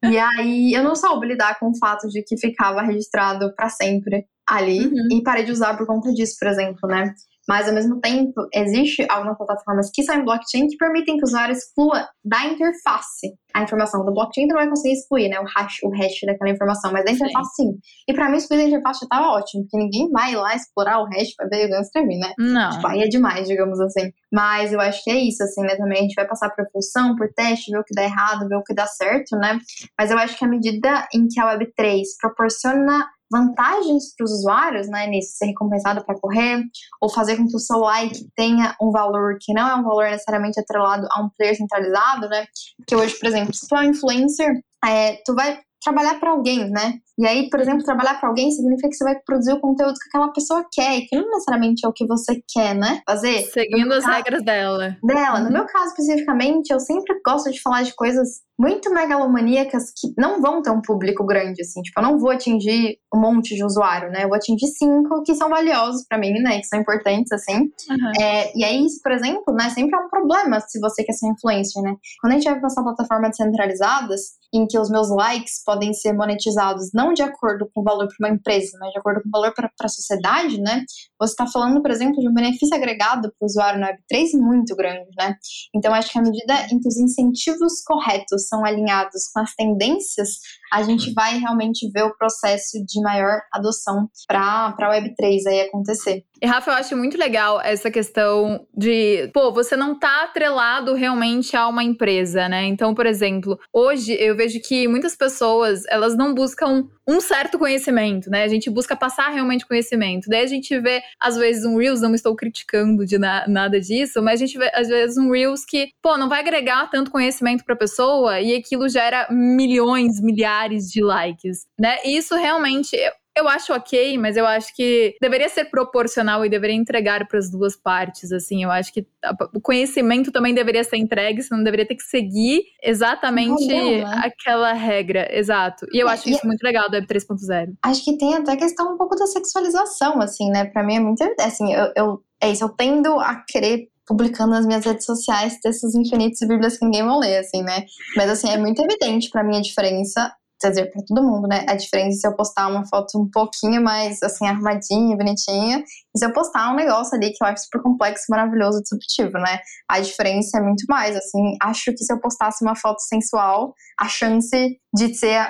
E 0.04 0.16
aí 0.16 0.72
eu 0.72 0.82
não 0.82 0.96
soube 0.96 1.26
lidar 1.26 1.58
com 1.58 1.68
o 1.68 1.76
fato 1.76 2.08
de 2.08 2.22
que 2.22 2.38
ficava 2.38 2.80
registrado 2.80 3.54
para 3.54 3.68
sempre 3.68 4.24
ali 4.48 4.86
uhum. 4.86 5.08
e 5.12 5.22
parei 5.22 5.44
de 5.44 5.52
usar 5.52 5.76
por 5.76 5.86
conta 5.86 6.10
disso, 6.12 6.36
por 6.38 6.48
exemplo, 6.48 6.88
né? 6.88 7.12
Mas, 7.50 7.66
ao 7.66 7.74
mesmo 7.74 7.98
tempo, 8.00 8.46
existe 8.54 9.04
algumas 9.10 9.36
plataformas 9.36 9.90
que 9.92 10.04
são 10.04 10.14
em 10.14 10.24
blockchain 10.24 10.68
que 10.68 10.76
permitem 10.76 11.16
que 11.16 11.24
o 11.24 11.26
usuário 11.26 11.52
exclua 11.52 12.06
da 12.24 12.44
interface 12.44 13.34
a 13.52 13.64
informação. 13.64 14.04
Do 14.04 14.14
blockchain 14.14 14.46
tu 14.46 14.50
não 14.50 14.60
vai 14.60 14.68
conseguir 14.68 14.94
excluir, 14.94 15.28
né? 15.28 15.40
O 15.40 15.44
hash, 15.44 15.78
o 15.82 15.90
hash 15.90 16.20
daquela 16.24 16.50
informação, 16.52 16.92
mas 16.92 17.04
da 17.04 17.10
interface 17.10 17.50
sim. 17.56 17.72
sim. 17.72 17.78
E 18.08 18.14
pra 18.14 18.30
mim, 18.30 18.36
excluir 18.36 18.58
da 18.58 18.68
interface 18.68 19.00
já 19.00 19.08
tava 19.08 19.32
ótimo, 19.32 19.64
porque 19.64 19.78
ninguém 19.78 20.08
vai 20.12 20.36
lá 20.36 20.54
explorar 20.54 21.00
o 21.00 21.06
hash 21.06 21.34
pra 21.36 21.48
ver 21.48 21.68
o 21.68 21.74
eu 21.74 21.80
escrevi, 21.80 22.18
né? 22.18 22.32
Não. 22.38 22.70
Tipo, 22.70 22.86
aí 22.86 23.02
é 23.02 23.08
demais, 23.08 23.48
digamos 23.48 23.80
assim. 23.80 24.12
Mas 24.32 24.72
eu 24.72 24.80
acho 24.80 25.02
que 25.02 25.10
é 25.10 25.18
isso, 25.18 25.42
assim, 25.42 25.62
né? 25.62 25.74
Também 25.74 25.98
a 25.98 26.02
gente 26.02 26.14
vai 26.14 26.28
passar 26.28 26.50
por 26.50 26.64
função, 26.72 27.16
por 27.16 27.28
teste, 27.34 27.72
ver 27.72 27.78
o 27.78 27.84
que 27.84 27.94
dá 27.96 28.04
errado, 28.04 28.48
ver 28.48 28.54
o 28.54 28.62
que 28.62 28.72
dá 28.72 28.86
certo, 28.86 29.36
né? 29.36 29.58
Mas 29.98 30.12
eu 30.12 30.18
acho 30.18 30.38
que 30.38 30.44
à 30.44 30.48
medida 30.48 31.08
em 31.12 31.26
que 31.26 31.40
a 31.40 31.58
Web3 31.58 32.02
proporciona 32.20 33.08
vantagens 33.30 34.14
para 34.16 34.24
os 34.24 34.32
usuários, 34.32 34.88
né, 34.88 35.06
nisso, 35.06 35.36
ser 35.36 35.46
recompensado 35.46 36.04
para 36.04 36.18
correr, 36.18 36.62
ou 37.00 37.08
fazer 37.08 37.36
com 37.36 37.46
que 37.46 37.56
o 37.56 37.60
seu 37.60 37.78
like 37.78 38.26
tenha 38.36 38.74
um 38.80 38.90
valor 38.90 39.38
que 39.40 39.52
não 39.52 39.68
é 39.68 39.74
um 39.74 39.84
valor 39.84 40.10
necessariamente 40.10 40.58
atrelado 40.58 41.06
a 41.10 41.22
um 41.22 41.28
player 41.36 41.56
centralizado, 41.56 42.28
né? 42.28 42.46
Porque 42.76 42.96
hoje, 42.96 43.18
por 43.18 43.28
exemplo, 43.28 43.54
se 43.54 43.66
tu 43.68 43.76
é 43.76 43.80
um 43.80 43.90
influencer, 43.90 44.60
é, 44.84 45.20
tu 45.24 45.34
vai 45.34 45.60
trabalhar 45.82 46.20
para 46.20 46.30
alguém, 46.30 46.70
né? 46.70 46.98
E 47.18 47.26
aí, 47.26 47.48
por 47.50 47.60
exemplo, 47.60 47.84
trabalhar 47.84 48.20
para 48.20 48.28
alguém 48.28 48.50
significa 48.50 48.88
que 48.88 48.94
você 48.94 49.04
vai 49.04 49.18
produzir 49.20 49.52
o 49.52 49.60
conteúdo 49.60 49.94
que 49.94 50.08
aquela 50.08 50.32
pessoa 50.32 50.64
quer, 50.70 50.98
e 50.98 51.06
que 51.06 51.16
não 51.16 51.28
necessariamente 51.28 51.84
é 51.84 51.88
o 51.88 51.92
que 51.92 52.06
você 52.06 52.42
quer, 52.48 52.74
né? 52.74 53.02
Fazer. 53.06 53.44
Seguindo 53.50 53.92
as 53.92 54.04
caso, 54.04 54.16
regras 54.16 54.44
dela. 54.44 54.96
Dela. 55.02 55.38
Uhum. 55.38 55.44
No 55.44 55.50
meu 55.50 55.66
caso, 55.66 55.86
especificamente, 55.88 56.70
eu 56.70 56.80
sempre 56.80 57.18
gosto 57.24 57.50
de 57.50 57.60
falar 57.60 57.82
de 57.82 57.94
coisas 57.94 58.40
muito 58.60 58.92
megalomaníacas 58.92 59.84
que 59.96 60.12
não 60.18 60.42
vão 60.42 60.60
ter 60.60 60.70
um 60.70 60.82
público 60.82 61.24
grande, 61.24 61.62
assim. 61.62 61.80
Tipo, 61.80 61.98
eu 61.98 62.02
não 62.04 62.18
vou 62.18 62.30
atingir 62.30 62.98
um 63.12 63.18
monte 63.18 63.54
de 63.54 63.64
usuário, 63.64 64.10
né? 64.10 64.24
Eu 64.24 64.28
vou 64.28 64.36
atingir 64.36 64.66
cinco 64.66 65.22
que 65.22 65.34
são 65.34 65.48
valiosos 65.48 66.04
para 66.06 66.18
mim, 66.18 66.34
né? 66.42 66.58
Que 66.58 66.66
são 66.66 66.78
importantes, 66.78 67.32
assim. 67.32 67.56
Uhum. 67.58 68.22
É, 68.22 68.52
e 68.54 68.62
aí, 68.62 68.84
isso, 68.84 69.00
por 69.02 69.12
exemplo, 69.12 69.54
né? 69.54 69.70
Sempre 69.70 69.98
é 69.98 70.04
um 70.04 70.10
problema 70.10 70.60
se 70.60 70.78
você 70.78 71.02
quer 71.02 71.14
ser 71.14 71.28
influencer, 71.28 71.82
né? 71.82 71.94
Quando 72.20 72.34
a 72.34 72.36
gente 72.36 72.50
vai 72.50 72.60
passar 72.60 72.82
plataformas 72.82 73.30
descentralizadas, 73.30 74.38
em 74.52 74.66
que 74.66 74.78
os 74.78 74.90
meus 74.90 75.08
likes 75.08 75.62
podem 75.64 75.92
ser 75.94 76.12
monetizados 76.12 76.90
não 76.92 77.12
de 77.12 77.22
acordo 77.22 77.70
com 77.72 77.80
o 77.80 77.84
valor 77.84 78.08
para 78.08 78.28
uma 78.28 78.34
empresa, 78.34 78.76
mas 78.80 78.90
de 78.92 78.98
acordo 78.98 79.22
com 79.22 79.28
o 79.28 79.32
valor 79.32 79.54
para 79.54 79.70
a 79.80 79.88
sociedade, 79.88 80.60
né? 80.60 80.84
Você 81.18 81.32
está 81.32 81.46
falando, 81.46 81.80
por 81.80 81.90
exemplo, 81.90 82.20
de 82.20 82.28
um 82.28 82.34
benefício 82.34 82.76
agregado 82.76 83.32
para 83.38 83.44
o 83.44 83.46
usuário 83.46 83.80
no 83.80 83.86
Web3 83.86 84.32
muito 84.34 84.74
grande, 84.74 85.08
né? 85.16 85.36
Então, 85.74 85.94
acho 85.94 86.12
que 86.12 86.18
à 86.18 86.22
medida 86.22 86.66
em 86.72 86.80
que 86.80 86.88
os 86.88 86.98
incentivos 86.98 87.82
corretos 87.86 88.48
são 88.50 88.64
alinhados 88.64 89.28
com 89.32 89.40
as 89.40 89.54
tendências, 89.54 90.40
a 90.72 90.82
gente 90.82 91.08
uhum. 91.08 91.14
vai 91.14 91.38
realmente 91.38 91.90
ver 91.90 92.04
o 92.04 92.16
processo 92.16 92.78
de 92.86 93.00
maior 93.02 93.40
adoção 93.52 94.08
para 94.26 94.74
a 94.78 94.90
Web3 94.90 95.46
aí 95.48 95.60
acontecer. 95.62 96.24
E 96.42 96.46
Rafa, 96.46 96.70
eu 96.70 96.74
acho 96.74 96.96
muito 96.96 97.18
legal 97.18 97.60
essa 97.60 97.90
questão 97.90 98.66
de, 98.74 99.30
pô, 99.34 99.52
você 99.52 99.76
não 99.76 99.98
tá 99.98 100.24
atrelado 100.24 100.94
realmente 100.94 101.54
a 101.54 101.68
uma 101.68 101.84
empresa, 101.84 102.48
né? 102.48 102.64
Então, 102.64 102.94
por 102.94 103.04
exemplo, 103.04 103.58
hoje 103.70 104.16
eu 104.18 104.34
vejo 104.34 104.58
que 104.60 104.88
muitas 104.88 105.14
pessoas, 105.14 105.82
elas 105.90 106.16
não 106.16 106.32
buscam 106.32 106.88
um 107.06 107.20
certo 107.20 107.58
conhecimento, 107.58 108.30
né? 108.30 108.44
A 108.44 108.48
gente 108.48 108.70
busca 108.70 108.96
passar 108.96 109.28
realmente 109.30 109.66
conhecimento. 109.66 110.28
Daí 110.30 110.44
a 110.44 110.46
gente 110.46 110.78
vê, 110.80 111.02
às 111.20 111.36
vezes, 111.36 111.64
um 111.64 111.76
Reels, 111.76 112.00
não 112.00 112.14
estou 112.14 112.34
criticando 112.36 113.04
de 113.04 113.18
na, 113.18 113.46
nada 113.48 113.80
disso, 113.80 114.22
mas 114.22 114.40
a 114.40 114.46
gente 114.46 114.56
vê, 114.56 114.70
às 114.72 114.88
vezes, 114.88 115.18
um 115.18 115.30
Reels 115.30 115.64
que, 115.66 115.88
pô, 116.00 116.16
não 116.16 116.28
vai 116.28 116.40
agregar 116.40 116.88
tanto 116.88 117.10
conhecimento 117.10 117.64
pra 117.64 117.76
pessoa 117.76 118.40
e 118.40 118.54
aquilo 118.54 118.88
gera 118.88 119.26
milhões, 119.30 120.20
milhares 120.20 120.59
de 120.68 121.02
likes, 121.02 121.66
né? 121.78 121.98
E 122.04 122.16
isso 122.16 122.34
realmente, 122.34 122.96
eu 123.36 123.48
acho 123.48 123.72
ok, 123.72 124.18
mas 124.18 124.36
eu 124.36 124.46
acho 124.46 124.74
que 124.74 125.16
deveria 125.20 125.48
ser 125.48 125.66
proporcional 125.66 126.44
e 126.44 126.48
deveria 126.48 126.76
entregar 126.76 127.26
para 127.26 127.38
as 127.38 127.50
duas 127.50 127.76
partes, 127.76 128.32
assim. 128.32 128.62
Eu 128.64 128.70
acho 128.70 128.92
que 128.92 129.06
o 129.54 129.60
conhecimento 129.60 130.30
também 130.30 130.54
deveria 130.54 130.84
ser 130.84 130.96
entregue, 130.96 131.42
você 131.42 131.54
não 131.54 131.62
deveria 131.62 131.86
ter 131.86 131.94
que 131.94 132.02
seguir 132.02 132.62
exatamente 132.82 133.66
né? 133.66 134.04
aquela 134.24 134.72
regra, 134.72 135.28
exato. 135.30 135.86
E 135.92 135.98
eu 135.98 136.08
é, 136.08 136.12
acho 136.12 136.28
isso 136.28 136.46
muito 136.46 136.62
legal 136.62 136.88
do 136.88 136.94
Web 136.94 137.06
3.0. 137.06 137.74
Acho 137.82 138.04
que 138.04 138.18
tem 138.18 138.34
até 138.34 138.56
questão 138.56 138.94
um 138.94 138.98
pouco 138.98 139.16
da 139.16 139.26
sexualização, 139.26 140.20
assim, 140.20 140.50
né? 140.50 140.64
Para 140.66 140.82
mim 140.82 140.96
é 140.96 141.00
muito, 141.00 141.22
assim, 141.40 141.72
eu, 141.72 141.92
eu 141.96 142.22
é 142.42 142.50
isso, 142.50 142.64
eu 142.64 142.70
tendo 142.70 143.20
a 143.20 143.44
querer 143.46 143.88
publicando 144.10 144.50
nas 144.50 144.66
minhas 144.66 144.84
redes 144.84 145.06
sociais 145.06 145.60
textos 145.60 145.94
infinitos 145.94 146.42
e 146.42 146.46
bíblias 146.46 146.76
que 146.76 146.84
ninguém 146.84 147.04
vai 147.04 147.16
ler, 147.16 147.38
assim, 147.38 147.62
né? 147.62 147.84
Mas, 148.16 148.28
assim, 148.28 148.50
é 148.50 148.58
muito 148.58 148.82
evidente 148.82 149.30
para 149.30 149.44
mim 149.44 149.56
a 149.56 149.60
diferença 149.60 150.32
quer 150.60 150.70
dizer, 150.70 150.90
para 150.90 151.02
todo 151.02 151.22
mundo, 151.22 151.48
né? 151.48 151.64
A 151.68 151.74
diferença 151.74 152.20
se 152.20 152.26
eu 152.26 152.34
postar 152.34 152.68
uma 152.68 152.86
foto 152.86 153.18
um 153.18 153.28
pouquinho 153.28 153.82
mais, 153.82 154.22
assim, 154.22 154.46
arrumadinha, 154.46 155.16
bonitinha, 155.16 155.82
e 156.14 156.18
se 156.18 156.24
eu 156.24 156.32
postar 156.32 156.72
um 156.72 156.76
negócio 156.76 157.16
ali 157.16 157.30
que 157.30 157.42
eu 157.42 157.46
acho 157.46 157.64
super 157.64 157.82
complexo, 157.82 158.24
maravilhoso, 158.28 158.82
disruptivo, 158.82 159.32
né? 159.38 159.60
A 159.88 160.00
diferença 160.00 160.58
é 160.58 160.60
muito 160.60 160.84
mais, 160.88 161.16
assim, 161.16 161.56
acho 161.62 161.92
que 161.92 162.04
se 162.04 162.12
eu 162.12 162.20
postasse 162.20 162.64
uma 162.64 162.74
foto 162.74 163.00
sensual, 163.00 163.74
a 163.98 164.08
chance 164.08 164.80
de 164.92 165.14
ser 165.14 165.40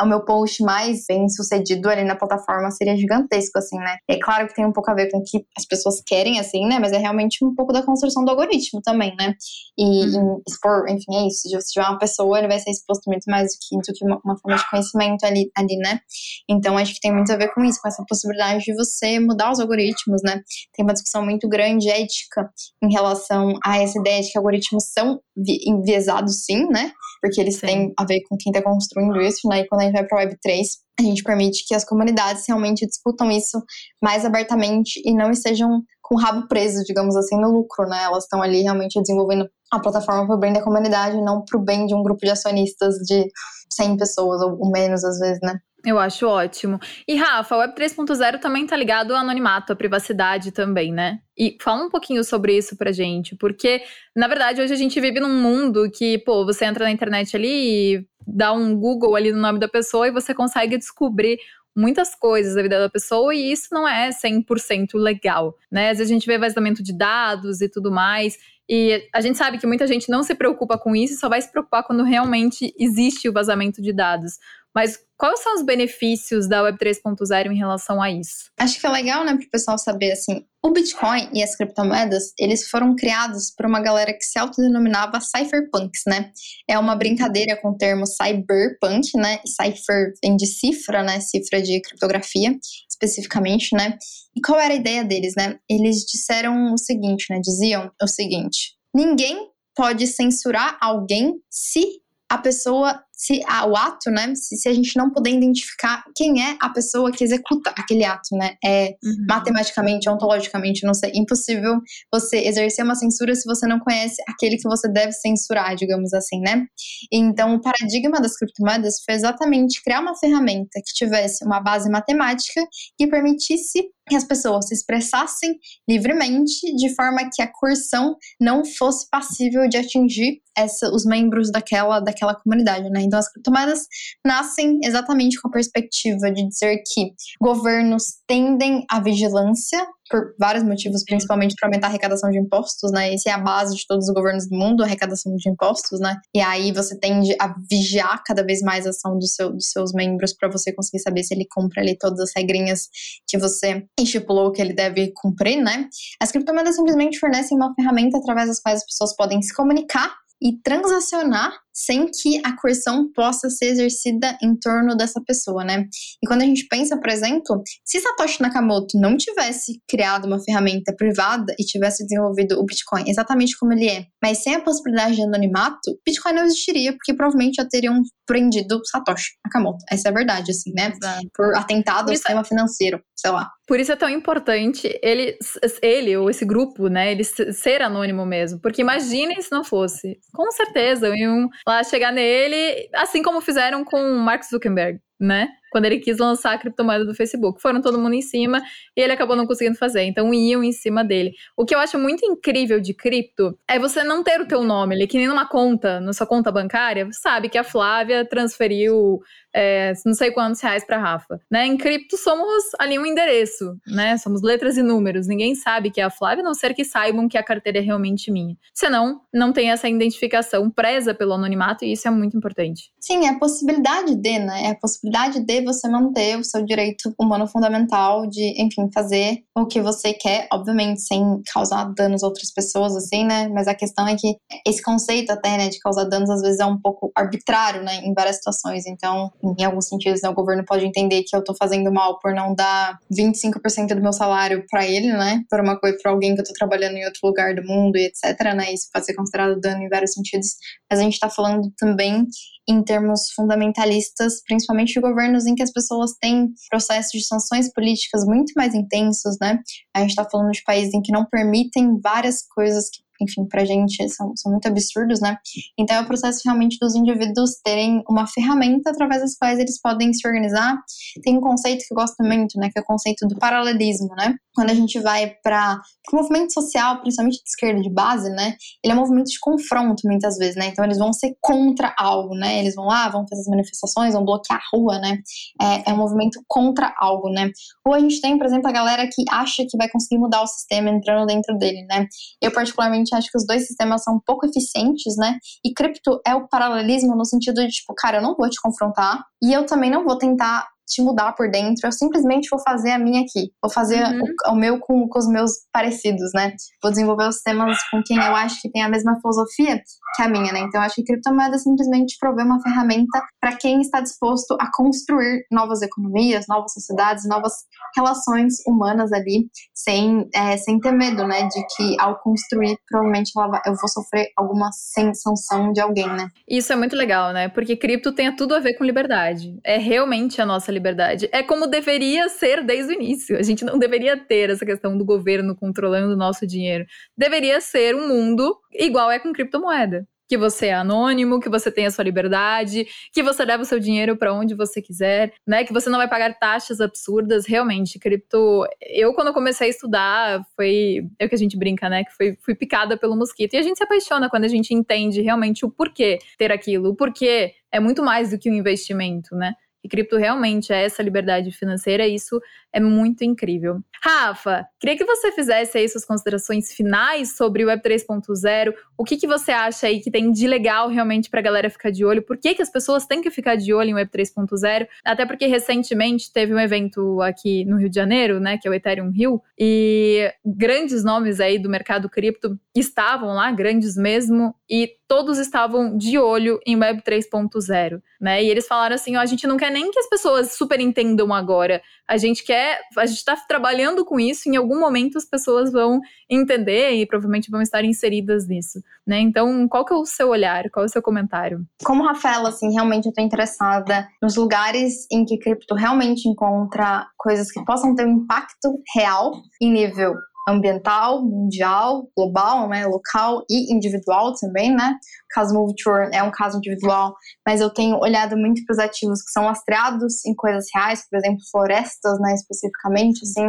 o 0.00 0.06
meu 0.06 0.24
post 0.24 0.62
mais 0.62 1.04
bem 1.08 1.28
sucedido 1.28 1.88
ali 1.88 2.04
na 2.04 2.16
plataforma 2.16 2.70
seria 2.70 2.96
gigantesco, 2.96 3.58
assim, 3.58 3.78
né? 3.78 3.96
É 4.08 4.18
claro 4.18 4.46
que 4.46 4.54
tem 4.54 4.66
um 4.66 4.72
pouco 4.72 4.90
a 4.90 4.94
ver 4.94 5.10
com 5.10 5.18
o 5.18 5.22
que 5.24 5.44
as 5.56 5.64
pessoas 5.64 6.02
querem, 6.06 6.38
assim, 6.38 6.66
né? 6.66 6.78
Mas 6.78 6.92
é 6.92 6.98
realmente 6.98 7.42
um 7.44 7.54
pouco 7.54 7.72
da 7.72 7.82
construção 7.82 8.24
do 8.24 8.30
algoritmo 8.30 8.82
também, 8.82 9.14
né? 9.18 9.34
E, 9.78 10.16
uhum. 10.16 10.42
expor, 10.46 10.84
enfim, 10.88 11.16
é 11.16 11.26
isso. 11.26 11.48
Se 11.48 11.72
tiver 11.72 11.86
uma 11.86 11.98
pessoa, 11.98 12.38
ele 12.38 12.48
vai 12.48 12.58
ser 12.58 12.70
exposto 12.70 13.08
muito 13.08 13.24
mais 13.26 13.52
do 13.52 13.58
que, 13.60 13.76
do 13.76 13.96
que 13.96 14.04
uma, 14.04 14.20
uma 14.22 14.38
forma 14.38 14.58
de 14.58 14.68
conhecimento 14.68 15.24
ali, 15.24 15.50
ali, 15.56 15.76
né? 15.78 16.00
Então 16.48 16.76
acho 16.76 16.94
que 16.94 17.00
tem 17.00 17.12
muito 17.12 17.32
a 17.32 17.36
ver 17.36 17.54
com 17.54 17.64
isso, 17.64 17.80
com 17.80 17.88
essa 17.88 18.04
possibilidade 18.06 18.64
de 18.64 18.74
você 18.74 19.18
mudar 19.18 19.50
os 19.50 19.60
algoritmos, 19.60 20.09
né? 20.22 20.42
Tem 20.74 20.84
uma 20.84 20.92
discussão 20.92 21.24
muito 21.24 21.48
grande 21.48 21.88
ética 21.88 22.50
em 22.82 22.92
relação 22.92 23.52
a 23.64 23.78
essa 23.78 23.98
ideia 23.98 24.20
de 24.22 24.30
que 24.30 24.38
algoritmos 24.38 24.84
são 24.92 25.20
enviesados, 25.36 26.44
sim, 26.44 26.66
né? 26.68 26.92
Porque 27.20 27.40
eles 27.40 27.56
sim. 27.56 27.66
têm 27.66 27.92
a 27.98 28.04
ver 28.04 28.20
com 28.28 28.36
quem 28.36 28.50
está 28.50 28.62
construindo 28.62 29.20
isso, 29.20 29.48
né? 29.48 29.60
E 29.60 29.68
quando 29.68 29.82
a 29.82 29.84
gente 29.84 29.94
vai 29.94 30.06
para 30.06 30.22
a 30.22 30.26
Web3, 30.26 30.66
a 30.98 31.02
gente 31.02 31.22
permite 31.22 31.64
que 31.66 31.74
as 31.74 31.84
comunidades 31.84 32.44
realmente 32.46 32.86
discutam 32.86 33.30
isso 33.30 33.62
mais 34.02 34.24
abertamente 34.24 35.00
e 35.04 35.14
não 35.14 35.30
estejam 35.30 35.82
com 36.02 36.16
o 36.16 36.18
rabo 36.18 36.48
preso, 36.48 36.82
digamos 36.84 37.14
assim, 37.16 37.36
no 37.40 37.50
lucro, 37.50 37.88
né? 37.88 38.02
Elas 38.02 38.24
estão 38.24 38.42
ali 38.42 38.62
realmente 38.62 39.00
desenvolvendo 39.00 39.48
a 39.70 39.78
plataforma 39.78 40.26
para 40.26 40.36
o 40.36 40.40
bem 40.40 40.52
da 40.52 40.62
comunidade, 40.62 41.22
não 41.22 41.44
para 41.44 41.58
o 41.58 41.64
bem 41.64 41.86
de 41.86 41.94
um 41.94 42.02
grupo 42.02 42.20
de 42.20 42.30
acionistas 42.30 42.96
de 43.06 43.28
100 43.72 43.96
pessoas 43.96 44.42
ou 44.42 44.70
menos 44.70 45.04
às 45.04 45.18
vezes, 45.18 45.38
né? 45.42 45.58
Eu 45.84 45.98
acho 45.98 46.26
ótimo. 46.26 46.78
E 47.08 47.14
Rafa, 47.16 47.56
o 47.56 47.58
Web 47.60 47.74
3.0 47.74 48.38
também 48.38 48.66
tá 48.66 48.76
ligado 48.76 49.12
ao 49.12 49.18
anonimato, 49.18 49.72
à 49.72 49.76
privacidade 49.76 50.52
também, 50.52 50.92
né? 50.92 51.20
E 51.36 51.56
fala 51.60 51.84
um 51.84 51.88
pouquinho 51.88 52.22
sobre 52.22 52.56
isso 52.56 52.76
pra 52.76 52.92
gente, 52.92 53.34
porque 53.34 53.82
na 54.14 54.28
verdade 54.28 54.60
hoje 54.60 54.74
a 54.74 54.76
gente 54.76 55.00
vive 55.00 55.20
num 55.20 55.40
mundo 55.40 55.90
que, 55.90 56.18
pô, 56.18 56.44
você 56.44 56.66
entra 56.66 56.84
na 56.84 56.90
internet 56.90 57.34
ali 57.34 57.48
e 57.96 58.06
dá 58.26 58.52
um 58.52 58.76
Google 58.76 59.16
ali 59.16 59.32
no 59.32 59.40
nome 59.40 59.58
da 59.58 59.68
pessoa 59.68 60.06
e 60.06 60.10
você 60.10 60.34
consegue 60.34 60.76
descobrir 60.76 61.38
muitas 61.74 62.14
coisas 62.14 62.54
da 62.54 62.62
vida 62.62 62.78
da 62.78 62.90
pessoa 62.90 63.34
e 63.34 63.50
isso 63.50 63.68
não 63.72 63.88
é 63.88 64.10
100% 64.10 64.94
legal, 64.94 65.56
né? 65.70 65.90
Às 65.90 65.98
vezes 65.98 66.10
a 66.10 66.14
gente 66.14 66.26
vê 66.26 66.36
vazamento 66.36 66.82
de 66.82 66.92
dados 66.92 67.62
e 67.62 67.68
tudo 67.70 67.90
mais, 67.90 68.36
e 68.72 69.08
a 69.12 69.20
gente 69.20 69.36
sabe 69.36 69.58
que 69.58 69.66
muita 69.66 69.84
gente 69.84 70.08
não 70.08 70.22
se 70.22 70.32
preocupa 70.32 70.78
com 70.78 70.94
isso, 70.94 71.18
só 71.18 71.28
vai 71.28 71.42
se 71.42 71.50
preocupar 71.50 71.82
quando 71.82 72.04
realmente 72.04 72.72
existe 72.78 73.28
o 73.28 73.32
vazamento 73.32 73.82
de 73.82 73.92
dados. 73.92 74.34
Mas 74.74 74.98
quais 75.18 75.40
são 75.42 75.56
os 75.56 75.64
benefícios 75.64 76.48
da 76.48 76.62
Web 76.62 76.78
3.0 76.78 77.50
em 77.50 77.56
relação 77.56 78.00
a 78.00 78.10
isso? 78.10 78.50
Acho 78.58 78.80
que 78.80 78.86
é 78.86 78.90
legal, 78.90 79.24
né, 79.24 79.34
para 79.36 79.44
o 79.44 79.50
pessoal 79.50 79.76
saber 79.78 80.12
assim. 80.12 80.44
O 80.62 80.70
Bitcoin 80.70 81.28
e 81.32 81.42
as 81.42 81.56
criptomoedas, 81.56 82.32
eles 82.38 82.68
foram 82.68 82.94
criados 82.94 83.50
por 83.50 83.66
uma 83.66 83.80
galera 83.80 84.12
que 84.12 84.24
se 84.24 84.38
autodenominava 84.38 85.20
cypherpunks, 85.20 86.02
né? 86.06 86.30
É 86.68 86.78
uma 86.78 86.94
brincadeira 86.94 87.56
com 87.56 87.70
o 87.70 87.76
termo 87.76 88.04
cyberpunk, 88.06 89.16
né? 89.16 89.40
Cypher 89.46 90.12
vem 90.22 90.36
de 90.36 90.46
cifra, 90.46 91.02
né? 91.02 91.18
Cifra 91.20 91.62
de 91.62 91.80
criptografia, 91.80 92.56
especificamente, 92.88 93.74
né? 93.74 93.96
E 94.36 94.40
qual 94.40 94.60
era 94.60 94.74
a 94.74 94.76
ideia 94.76 95.02
deles, 95.02 95.32
né? 95.36 95.58
Eles 95.68 96.04
disseram 96.04 96.74
o 96.74 96.78
seguinte, 96.78 97.26
né? 97.30 97.40
Diziam 97.42 97.90
o 98.00 98.06
seguinte: 98.06 98.74
ninguém 98.94 99.48
pode 99.74 100.06
censurar 100.06 100.76
alguém 100.80 101.40
se 101.48 102.02
a 102.28 102.38
pessoa 102.38 103.02
se 103.20 103.42
a, 103.46 103.66
o 103.66 103.76
ato, 103.76 104.10
né, 104.10 104.34
se, 104.34 104.56
se, 104.56 104.66
a 104.66 104.72
gente 104.72 104.96
não 104.96 105.10
puder 105.10 105.32
identificar 105.32 106.02
quem 106.16 106.42
é 106.42 106.56
a 106.58 106.70
pessoa 106.70 107.12
que 107.12 107.22
executa 107.22 107.68
aquele 107.76 108.02
ato, 108.02 108.34
né, 108.34 108.54
é 108.64 108.94
uhum. 109.04 109.26
matematicamente, 109.28 110.08
ontologicamente, 110.08 110.86
não 110.86 110.94
sei, 110.94 111.12
impossível 111.14 111.80
você 112.10 112.38
exercer 112.38 112.82
uma 112.82 112.94
censura 112.94 113.34
se 113.34 113.44
você 113.44 113.66
não 113.66 113.78
conhece 113.78 114.16
aquele 114.26 114.56
que 114.56 114.66
você 114.66 114.90
deve 114.90 115.12
censurar, 115.12 115.76
digamos 115.76 116.14
assim, 116.14 116.40
né? 116.40 116.64
Então, 117.12 117.56
o 117.56 117.60
paradigma 117.60 118.22
das 118.22 118.36
criptomoedas 118.38 119.02
foi 119.04 119.14
exatamente 119.14 119.82
criar 119.82 120.00
uma 120.00 120.16
ferramenta 120.16 120.80
que 120.82 120.94
tivesse 120.94 121.44
uma 121.44 121.60
base 121.60 121.90
matemática 121.90 122.62
que 122.98 123.06
permitisse 123.06 123.90
que 124.10 124.16
as 124.16 124.24
pessoas 124.24 124.66
se 124.66 124.74
expressassem 124.74 125.56
livremente, 125.88 126.74
de 126.76 126.94
forma 126.94 127.30
que 127.32 127.40
a 127.40 127.50
coerção 127.50 128.16
não 128.40 128.64
fosse 128.64 129.08
passível 129.08 129.68
de 129.68 129.76
atingir 129.76 130.40
essa, 130.56 130.92
os 130.92 131.04
membros 131.06 131.50
daquela, 131.50 132.00
daquela 132.00 132.34
comunidade, 132.34 132.90
né? 132.90 133.02
Então, 133.10 133.18
as 133.18 133.30
criptomoedas 133.32 133.80
nascem 134.24 134.78
exatamente 134.84 135.40
com 135.40 135.48
a 135.48 135.50
perspectiva 135.50 136.30
de 136.30 136.46
dizer 136.46 136.80
que 136.86 137.12
governos 137.42 138.04
tendem 138.28 138.84
à 138.88 139.00
vigilância 139.00 139.84
por 140.08 140.34
vários 140.38 140.64
motivos, 140.64 141.04
principalmente 141.04 141.54
para 141.58 141.68
aumentar 141.68 141.86
a 141.88 141.90
arrecadação 141.90 142.30
de 142.30 142.38
impostos, 142.38 142.90
né? 142.92 143.12
Essa 143.14 143.30
é 143.30 143.32
a 143.32 143.38
base 143.38 143.76
de 143.76 143.86
todos 143.86 144.08
os 144.08 144.14
governos 144.14 144.48
do 144.48 144.56
mundo, 144.56 144.82
a 144.82 144.86
arrecadação 144.86 145.34
de 145.36 145.48
impostos, 145.48 146.00
né? 146.00 146.16
E 146.34 146.40
aí 146.40 146.72
você 146.72 146.98
tende 146.98 147.34
a 147.40 147.54
vigiar 147.70 148.22
cada 148.24 148.44
vez 148.44 148.60
mais 148.60 148.86
a 148.86 148.90
ação 148.90 149.16
do 149.16 149.26
seu, 149.26 149.52
dos 149.52 149.68
seus 149.70 149.92
membros 149.92 150.34
para 150.34 150.50
você 150.50 150.72
conseguir 150.72 151.00
saber 151.00 151.22
se 151.22 151.34
ele 151.34 151.46
cumpre 151.50 151.80
ali 151.80 151.96
todas 151.96 152.18
as 152.20 152.30
regrinhas 152.36 152.88
que 153.26 153.38
você 153.38 153.84
estipulou 153.98 154.52
que 154.52 154.60
ele 154.60 154.72
deve 154.72 155.12
cumprir, 155.14 155.62
né? 155.62 155.88
As 156.20 156.30
criptomoedas 156.30 156.76
simplesmente 156.76 157.18
fornecem 157.18 157.56
uma 157.56 157.72
ferramenta 157.74 158.18
através 158.18 158.48
das 158.48 158.60
quais 158.60 158.80
as 158.80 158.86
pessoas 158.86 159.14
podem 159.14 159.40
se 159.42 159.54
comunicar 159.54 160.12
e 160.42 160.60
transacionar 160.62 161.52
sem 161.72 162.06
que 162.06 162.40
a 162.44 162.54
coerção 162.56 163.10
possa 163.12 163.48
ser 163.48 163.66
exercida 163.66 164.36
em 164.42 164.54
torno 164.56 164.96
dessa 164.96 165.20
pessoa, 165.24 165.64
né? 165.64 165.86
E 166.22 166.26
quando 166.26 166.42
a 166.42 166.44
gente 166.44 166.66
pensa, 166.68 166.98
por 166.98 167.08
exemplo, 167.08 167.62
se 167.84 168.00
Satoshi 168.00 168.42
Nakamoto 168.42 168.98
não 168.98 169.16
tivesse 169.16 169.80
criado 169.88 170.26
uma 170.26 170.42
ferramenta 170.42 170.94
privada 170.94 171.54
e 171.58 171.64
tivesse 171.64 172.04
desenvolvido 172.04 172.58
o 172.60 172.64
Bitcoin 172.64 173.04
exatamente 173.06 173.56
como 173.58 173.72
ele 173.72 173.88
é, 173.88 174.06
mas 174.22 174.42
sem 174.42 174.54
a 174.54 174.60
possibilidade 174.60 175.16
de 175.16 175.22
anonimato, 175.22 175.98
Bitcoin 176.04 176.34
não 176.34 176.44
existiria, 176.44 176.92
porque 176.92 177.14
provavelmente 177.14 177.56
já 177.56 177.64
teriam 177.66 178.02
prendido 178.26 178.80
Satoshi 178.84 179.30
Nakamoto. 179.44 179.84
Essa 179.90 180.08
é 180.08 180.10
a 180.10 180.14
verdade, 180.14 180.50
assim, 180.50 180.72
né? 180.72 180.92
Por 181.34 181.54
atentado 181.54 182.10
ao 182.10 182.16
sistema 182.16 182.44
financeiro, 182.44 183.00
sei 183.16 183.30
lá. 183.30 183.50
Por 183.70 183.78
isso 183.78 183.92
é 183.92 183.96
tão 183.96 184.08
importante 184.08 184.98
ele, 185.00 185.38
ele 185.80 186.16
ou 186.16 186.28
esse 186.28 186.44
grupo, 186.44 186.88
né, 186.88 187.12
ele 187.12 187.22
ser 187.22 187.80
anônimo 187.80 188.26
mesmo. 188.26 188.58
Porque 188.58 188.82
imaginem 188.82 189.40
se 189.40 189.52
não 189.52 189.62
fosse. 189.62 190.18
Com 190.34 190.50
certeza, 190.50 191.06
iam 191.16 191.48
lá 191.64 191.84
chegar 191.84 192.10
nele, 192.10 192.88
assim 192.92 193.22
como 193.22 193.40
fizeram 193.40 193.84
com 193.84 194.02
o 194.02 194.18
Mark 194.18 194.42
Zuckerberg, 194.42 194.98
né? 195.20 195.48
Quando 195.70 195.84
ele 195.84 196.00
quis 196.00 196.18
lançar 196.18 196.52
a 196.52 196.58
criptomoeda 196.58 197.04
do 197.04 197.14
Facebook. 197.14 197.62
Foram 197.62 197.80
todo 197.80 197.98
mundo 197.98 198.14
em 198.14 198.22
cima 198.22 198.60
e 198.96 199.00
ele 199.00 199.12
acabou 199.12 199.36
não 199.36 199.46
conseguindo 199.46 199.78
fazer. 199.78 200.02
Então 200.02 200.34
iam 200.34 200.64
em 200.64 200.72
cima 200.72 201.04
dele. 201.04 201.32
O 201.56 201.64
que 201.64 201.74
eu 201.74 201.78
acho 201.78 201.96
muito 201.96 202.24
incrível 202.26 202.80
de 202.80 202.92
cripto 202.92 203.56
é 203.68 203.78
você 203.78 204.02
não 204.02 204.24
ter 204.24 204.40
o 204.40 204.48
teu 204.48 204.64
nome 204.64 204.96
ali, 204.96 205.06
que 205.06 205.16
nem 205.16 205.28
numa 205.28 205.46
conta, 205.46 206.00
na 206.00 206.12
sua 206.12 206.26
conta 206.26 206.50
bancária, 206.50 207.08
sabe 207.12 207.48
que 207.48 207.58
a 207.58 207.62
Flávia 207.62 208.24
transferiu 208.24 209.20
é, 209.54 209.92
não 210.04 210.14
sei 210.14 210.30
quantos 210.30 210.60
reais 210.60 210.84
para 210.84 210.98
Rafa. 210.98 211.40
Né? 211.50 211.66
Em 211.66 211.76
cripto 211.76 212.16
somos 212.16 212.64
ali 212.78 212.98
um 212.98 213.06
endereço, 213.06 213.76
né? 213.86 214.16
Somos 214.16 214.42
letras 214.42 214.76
e 214.76 214.82
números. 214.82 215.26
Ninguém 215.26 215.54
sabe 215.54 215.90
que 215.90 216.00
é 216.00 216.04
a 216.04 216.10
Flávia, 216.10 216.42
a 216.42 216.44
não 216.44 216.54
ser 216.54 216.74
que 216.74 216.84
saibam 216.84 217.28
que 217.28 217.38
a 217.38 217.42
carteira 217.42 217.78
é 217.78 217.80
realmente 217.80 218.30
minha. 218.30 218.56
Senão, 218.72 219.20
não 219.32 219.52
tem 219.52 219.70
essa 219.70 219.88
identificação 219.88 220.70
presa 220.70 221.14
pelo 221.14 221.32
anonimato 221.32 221.84
e 221.84 221.92
isso 221.92 222.06
é 222.06 222.10
muito 222.10 222.36
importante. 222.36 222.92
Sim, 223.00 223.26
é 223.26 223.30
a 223.30 223.38
possibilidade 223.38 224.14
de, 224.16 224.38
né? 224.38 224.64
É 224.66 224.70
a 224.70 224.74
possibilidade 224.74 225.09
de 225.40 225.60
você 225.62 225.88
manter 225.88 226.38
o 226.38 226.44
seu 226.44 226.64
direito 226.64 227.12
humano 227.18 227.46
fundamental 227.46 228.26
de, 228.26 228.54
enfim, 228.60 228.88
fazer 228.92 229.42
o 229.56 229.66
que 229.66 229.80
você 229.80 230.12
quer, 230.12 230.48
obviamente 230.52 231.02
sem 231.02 231.42
causar 231.52 231.84
danos 231.94 232.22
a 232.22 232.26
outras 232.26 232.52
pessoas, 232.52 232.96
assim, 232.96 233.24
né? 233.24 233.48
Mas 233.48 233.68
a 233.68 233.74
questão 233.74 234.06
é 234.06 234.16
que 234.16 234.36
esse 234.66 234.82
conceito 234.82 235.30
até, 235.30 235.56
né, 235.56 235.68
de 235.68 235.78
causar 235.78 236.04
danos 236.04 236.30
às 236.30 236.40
vezes 236.40 236.60
é 236.60 236.66
um 236.66 236.78
pouco 236.78 237.10
arbitrário, 237.16 237.82
né, 237.82 237.96
em 238.04 238.14
várias 238.14 238.36
situações. 238.36 238.86
Então, 238.86 239.30
em 239.58 239.64
alguns 239.64 239.88
sentidos, 239.88 240.22
né, 240.22 240.28
o 240.28 240.34
governo 240.34 240.64
pode 240.64 240.84
entender 240.86 241.22
que 241.26 241.36
eu 241.36 241.42
tô 241.42 241.54
fazendo 241.54 241.92
mal 241.92 242.18
por 242.18 242.32
não 242.32 242.54
dar 242.54 242.98
25% 243.12 243.94
do 243.94 244.00
meu 244.00 244.12
salário 244.12 244.64
para 244.70 244.86
ele, 244.86 245.12
né? 245.12 245.42
Por 245.50 245.60
uma 245.60 245.78
coisa, 245.78 245.98
para 246.02 246.12
alguém 246.12 246.34
que 246.34 246.40
eu 246.40 246.44
tô 246.44 246.52
trabalhando 246.52 246.96
em 246.96 247.04
outro 247.04 247.20
lugar 247.24 247.54
do 247.54 247.64
mundo 247.64 247.96
e 247.96 248.06
etc, 248.06 248.54
né? 248.54 248.72
Isso 248.72 248.88
pode 248.92 249.06
ser 249.06 249.14
considerado 249.14 249.60
dano 249.60 249.82
em 249.82 249.88
vários 249.88 250.12
sentidos. 250.12 250.56
Mas 250.90 251.00
a 251.00 251.02
gente 251.02 251.18
tá 251.18 251.28
falando 251.28 251.72
também 251.78 252.26
em 252.68 252.82
termos 252.82 253.30
fundamentalistas, 253.34 254.42
principalmente 254.46 254.99
governos 255.00 255.46
em 255.46 255.54
que 255.54 255.62
as 255.62 255.72
pessoas 255.72 256.12
têm 256.20 256.52
processos 256.68 257.12
de 257.12 257.26
sanções 257.26 257.72
políticas 257.72 258.24
muito 258.24 258.52
mais 258.56 258.74
intensos, 258.74 259.36
né? 259.40 259.58
A 259.94 260.00
gente 260.00 260.10
está 260.10 260.24
falando 260.28 260.52
de 260.52 260.62
países 260.62 260.94
em 260.94 261.02
que 261.02 261.12
não 261.12 261.24
permitem 261.24 261.98
várias 262.00 262.42
coisas 262.42 262.90
que 262.90 263.02
enfim, 263.20 263.46
pra 263.46 263.64
gente 263.64 264.08
são, 264.08 264.34
são 264.36 264.52
muito 264.52 264.66
absurdos, 264.66 265.20
né? 265.20 265.36
Então 265.78 265.96
é 265.96 266.00
o 266.00 266.06
processo 266.06 266.40
realmente 266.44 266.78
dos 266.80 266.94
indivíduos 266.94 267.60
terem 267.64 268.02
uma 268.08 268.26
ferramenta 268.26 268.90
através 268.90 269.22
das 269.22 269.36
quais 269.36 269.58
eles 269.58 269.80
podem 269.80 270.12
se 270.12 270.26
organizar. 270.26 270.76
Tem 271.22 271.36
um 271.36 271.40
conceito 271.40 271.84
que 271.86 271.92
eu 271.92 271.96
gosto 271.96 272.22
muito, 272.22 272.58
né? 272.58 272.70
Que 272.72 272.78
é 272.78 272.82
o 272.82 272.84
conceito 272.84 273.26
do 273.26 273.36
paralelismo, 273.38 274.14
né? 274.16 274.34
Quando 274.54 274.70
a 274.70 274.74
gente 274.74 274.98
vai 275.00 275.34
para 275.42 275.80
o 276.12 276.16
movimento 276.16 276.52
social, 276.52 277.00
principalmente 277.00 277.36
de 277.36 277.48
esquerda 277.48 277.80
de 277.80 277.90
base, 277.90 278.30
né? 278.30 278.56
Ele 278.84 278.92
é 278.92 278.96
um 278.96 279.00
movimento 279.00 279.28
de 279.28 279.38
confronto 279.40 280.02
muitas 280.04 280.36
vezes, 280.36 280.56
né? 280.56 280.66
Então 280.66 280.84
eles 280.84 280.98
vão 280.98 281.12
ser 281.12 281.34
contra 281.40 281.94
algo, 281.98 282.34
né? 282.34 282.58
Eles 282.58 282.74
vão 282.74 282.86
lá, 282.86 283.08
vão 283.08 283.24
fazer 283.28 283.42
as 283.42 283.48
manifestações, 283.48 284.14
vão 284.14 284.24
bloquear 284.24 284.58
a 284.58 284.76
rua, 284.76 284.98
né? 284.98 285.18
É, 285.60 285.90
é 285.90 285.94
um 285.94 285.96
movimento 285.96 286.40
contra 286.48 286.92
algo, 286.98 287.30
né? 287.30 287.50
Ou 287.86 287.94
a 287.94 288.00
gente 288.00 288.20
tem, 288.20 288.36
por 288.36 288.46
exemplo, 288.46 288.68
a 288.68 288.72
galera 288.72 289.06
que 289.06 289.24
acha 289.30 289.64
que 289.68 289.76
vai 289.76 289.88
conseguir 289.88 290.18
mudar 290.18 290.42
o 290.42 290.46
sistema 290.46 290.90
entrando 290.90 291.26
dentro 291.26 291.56
dele, 291.56 291.86
né? 291.88 292.06
Eu 292.42 292.52
particularmente 292.52 293.09
acha 293.14 293.28
que 293.30 293.38
os 293.38 293.46
dois 293.46 293.66
sistemas 293.66 294.02
são 294.02 294.20
pouco 294.24 294.46
eficientes, 294.46 295.16
né? 295.16 295.38
E 295.64 295.72
cripto 295.72 296.20
é 296.26 296.34
o 296.34 296.48
paralelismo 296.48 297.16
no 297.16 297.24
sentido 297.24 297.62
de, 297.62 297.68
tipo, 297.68 297.94
cara, 297.94 298.18
eu 298.18 298.22
não 298.22 298.34
vou 298.34 298.48
te 298.48 298.60
confrontar 298.60 299.22
e 299.42 299.52
eu 299.52 299.66
também 299.66 299.90
não 299.90 300.04
vou 300.04 300.16
tentar 300.16 300.66
te 300.90 301.00
mudar 301.02 301.32
por 301.32 301.48
dentro, 301.48 301.86
eu 301.86 301.92
simplesmente 301.92 302.48
vou 302.50 302.60
fazer 302.60 302.90
a 302.90 302.98
minha 302.98 303.22
aqui. 303.22 303.52
Vou 303.62 303.70
fazer 303.72 304.02
uhum. 304.02 304.20
o, 304.48 304.52
o, 304.52 304.56
meu 304.56 304.80
com, 304.80 305.08
com, 305.08 305.18
os 305.18 305.28
meus 305.28 305.52
parecidos, 305.72 306.32
né? 306.34 306.52
Vou 306.82 306.90
desenvolver 306.90 307.28
os 307.28 307.40
temas 307.40 307.78
com 307.90 308.02
quem 308.04 308.16
eu 308.16 308.34
acho 308.34 308.60
que 308.60 308.70
tem 308.70 308.82
a 308.82 308.88
mesma 308.88 309.18
filosofia 309.20 309.80
que 310.16 310.22
a 310.22 310.28
minha, 310.28 310.52
né? 310.52 310.60
Então, 310.60 310.80
eu 310.80 310.86
acho 310.86 310.96
que 310.96 311.04
criptomoeda 311.04 311.56
simplesmente 311.58 312.16
provê 312.18 312.42
uma 312.42 312.60
ferramenta 312.60 313.22
para 313.40 313.56
quem 313.56 313.80
está 313.80 314.00
disposto 314.00 314.56
a 314.60 314.68
construir 314.74 315.46
novas 315.50 315.82
economias, 315.82 316.46
novas 316.48 316.72
sociedades, 316.72 317.28
novas 317.28 317.52
relações 317.96 318.54
humanas 318.66 319.12
ali, 319.12 319.48
sem, 319.72 320.28
é, 320.34 320.56
sem 320.56 320.80
ter 320.80 320.92
medo, 320.92 321.26
né? 321.26 321.44
De 321.44 321.64
que 321.76 321.96
ao 322.00 322.18
construir, 322.18 322.76
provavelmente 322.88 323.30
vai, 323.34 323.48
eu 323.66 323.74
vou 323.76 323.88
sofrer 323.88 324.26
alguma 324.36 324.70
sanção 324.72 325.72
de 325.72 325.80
alguém, 325.80 326.08
né? 326.08 326.28
Isso 326.48 326.72
é 326.72 326.76
muito 326.76 326.96
legal, 326.96 327.32
né? 327.32 327.48
Porque 327.48 327.76
cripto 327.76 328.12
tem 328.12 328.34
tudo 328.34 328.54
a 328.54 328.58
ver 328.58 328.74
com 328.74 328.84
liberdade. 328.84 329.56
É 329.64 329.78
realmente 329.78 330.42
a 330.42 330.46
nossa 330.46 330.72
liberdade 330.72 330.79
liberdade. 330.80 331.28
É 331.32 331.42
como 331.42 331.66
deveria 331.66 332.28
ser 332.28 332.64
desde 332.64 332.92
o 332.92 332.96
início. 332.96 333.36
A 333.38 333.42
gente 333.42 333.64
não 333.64 333.78
deveria 333.78 334.16
ter 334.16 334.50
essa 334.50 334.66
questão 334.66 334.96
do 334.96 335.04
governo 335.04 335.54
controlando 335.54 336.14
o 336.14 336.16
nosso 336.16 336.46
dinheiro. 336.46 336.84
Deveria 337.16 337.60
ser 337.60 337.94
um 337.94 338.08
mundo 338.08 338.56
igual 338.72 339.10
é 339.10 339.18
com 339.18 339.32
criptomoeda 339.32 340.06
que 340.30 340.38
você 340.38 340.66
é 340.66 340.74
anônimo, 340.74 341.40
que 341.40 341.48
você 341.48 341.72
tem 341.72 341.86
a 341.86 341.90
sua 341.90 342.04
liberdade, 342.04 342.86
que 343.12 343.20
você 343.20 343.44
leva 343.44 343.64
o 343.64 343.66
seu 343.66 343.80
dinheiro 343.80 344.16
para 344.16 344.32
onde 344.32 344.54
você 344.54 344.80
quiser, 344.80 345.32
né? 345.44 345.64
Que 345.64 345.72
você 345.72 345.90
não 345.90 345.98
vai 345.98 346.08
pagar 346.08 346.38
taxas 346.38 346.80
absurdas. 346.80 347.46
Realmente, 347.46 347.98
cripto. 347.98 348.64
Eu, 348.80 349.12
quando 349.12 349.32
comecei 349.32 349.66
a 349.66 349.70
estudar, 349.70 350.40
foi. 350.54 351.04
É 351.18 351.26
o 351.26 351.28
que 351.28 351.34
a 351.34 351.38
gente 351.38 351.56
brinca, 351.56 351.88
né? 351.88 352.04
Que 352.04 352.12
foi, 352.12 352.38
fui 352.44 352.54
picada 352.54 352.96
pelo 352.96 353.16
mosquito. 353.16 353.54
E 353.54 353.56
a 353.56 353.62
gente 353.62 353.78
se 353.78 353.82
apaixona 353.82 354.30
quando 354.30 354.44
a 354.44 354.48
gente 354.48 354.72
entende 354.72 355.20
realmente 355.20 355.64
o 355.64 355.70
porquê 355.70 356.20
ter 356.38 356.52
aquilo. 356.52 356.90
O 356.90 356.94
porquê 356.94 357.54
é 357.72 357.80
muito 357.80 358.00
mais 358.00 358.30
do 358.30 358.38
que 358.38 358.48
um 358.48 358.54
investimento, 358.54 359.34
né? 359.34 359.54
E 359.82 359.88
cripto 359.88 360.16
realmente 360.16 360.72
é 360.72 360.84
essa 360.84 361.02
liberdade 361.02 361.50
financeira, 361.50 362.06
isso 362.06 362.40
é 362.72 362.80
muito 362.80 363.24
incrível. 363.24 363.80
Rafa, 364.02 364.66
queria 364.78 364.96
que 364.96 365.04
você 365.04 365.32
fizesse 365.32 365.76
aí 365.76 365.88
suas 365.88 366.04
considerações 366.04 366.72
finais 366.72 367.36
sobre 367.36 367.64
o 367.64 367.68
Web 367.68 367.82
3.0. 367.82 368.72
O 368.96 369.04
que, 369.04 369.16
que 369.16 369.26
você 369.26 369.52
acha 369.52 369.86
aí 369.86 370.00
que 370.00 370.10
tem 370.10 370.30
de 370.30 370.46
legal 370.46 370.88
realmente 370.88 371.28
para 371.28 371.40
a 371.40 371.42
galera 371.42 371.70
ficar 371.70 371.90
de 371.90 372.04
olho? 372.04 372.22
Por 372.22 372.38
que, 372.38 372.54
que 372.54 372.62
as 372.62 372.70
pessoas 372.70 373.06
têm 373.06 373.20
que 373.20 373.30
ficar 373.30 373.56
de 373.56 373.74
olho 373.74 373.90
em 373.90 373.94
Web 373.94 374.10
3.0? 374.10 374.86
Até 375.04 375.26
porque 375.26 375.46
recentemente 375.46 376.32
teve 376.32 376.54
um 376.54 376.58
evento 376.58 377.20
aqui 377.20 377.64
no 377.64 377.76
Rio 377.76 377.90
de 377.90 377.96
Janeiro, 377.96 378.40
né, 378.40 378.58
que 378.58 378.68
é 378.68 378.70
o 378.70 378.74
Ethereum 378.74 379.10
Rio, 379.10 379.42
e 379.58 380.32
grandes 380.44 381.04
nomes 381.04 381.40
aí 381.40 381.58
do 381.58 381.68
mercado 381.68 382.08
cripto 382.08 382.58
estavam 382.74 383.34
lá, 383.34 383.50
grandes 383.50 383.96
mesmo, 383.96 384.54
e 384.68 384.96
todos 385.08 385.38
estavam 385.38 385.98
de 385.98 386.18
olho 386.18 386.60
em 386.64 386.76
Web 386.76 387.02
3.0, 387.02 388.00
né? 388.20 388.44
E 388.44 388.48
eles 388.48 388.68
falaram 388.68 388.94
assim: 388.94 389.16
ó, 389.16 389.20
a 389.20 389.26
gente 389.26 389.44
não 389.44 389.56
quer 389.56 389.69
nem 389.70 389.90
que 389.90 389.98
as 389.98 390.08
pessoas 390.08 390.52
super 390.52 390.80
entendam 390.80 391.32
agora. 391.32 391.80
A 392.08 392.16
gente 392.16 392.44
quer, 392.44 392.80
a 392.96 393.06
gente 393.06 393.18
está 393.18 393.36
trabalhando 393.36 394.04
com 394.04 394.18
isso. 394.18 394.48
Em 394.48 394.56
algum 394.56 394.78
momento 394.78 395.16
as 395.16 395.24
pessoas 395.24 395.72
vão 395.72 396.00
entender 396.28 396.92
e 396.92 397.06
provavelmente 397.06 397.50
vão 397.50 397.62
estar 397.62 397.84
inseridas 397.84 398.46
nisso, 398.46 398.82
né? 399.06 399.20
Então, 399.20 399.68
qual 399.68 399.84
que 399.84 399.92
é 399.92 399.96
o 399.96 400.04
seu 400.04 400.28
olhar? 400.28 400.68
Qual 400.70 400.84
é 400.84 400.86
o 400.86 400.90
seu 400.90 401.02
comentário? 401.02 401.64
Como 401.84 402.04
Rafaela, 402.04 402.48
assim, 402.48 402.72
realmente 402.72 403.06
eu 403.06 403.12
tô 403.12 403.22
interessada 403.22 404.08
nos 404.22 404.36
lugares 404.36 405.06
em 405.10 405.24
que 405.24 405.38
cripto 405.38 405.74
realmente 405.74 406.28
encontra 406.28 407.06
coisas 407.16 407.50
que 407.50 407.64
possam 407.64 407.94
ter 407.94 408.06
um 408.06 408.22
impacto 408.22 408.68
real 408.94 409.32
em 409.60 409.72
nível 409.72 410.14
ambiental, 410.50 411.22
mundial, 411.22 412.08
global, 412.16 412.68
né, 412.68 412.86
local 412.86 413.44
e 413.48 413.72
individual 413.72 414.34
também, 414.34 414.74
né? 414.74 414.96
O 415.30 415.34
caso 415.34 415.54
Moviture 415.54 416.10
é 416.12 416.22
um 416.22 416.30
caso 416.30 416.58
individual, 416.58 417.14
mas 417.46 417.60
eu 417.60 417.70
tenho 417.70 417.98
olhado 417.98 418.36
muito 418.36 418.64
para 418.64 418.72
os 418.72 418.78
ativos 418.78 419.22
que 419.22 419.30
são 419.30 419.44
lastreados 419.44 420.24
em 420.26 420.34
coisas 420.34 420.66
reais, 420.74 421.06
por 421.08 421.18
exemplo, 421.18 421.38
florestas, 421.50 422.18
né, 422.20 422.34
especificamente, 422.34 423.20
assim. 423.22 423.48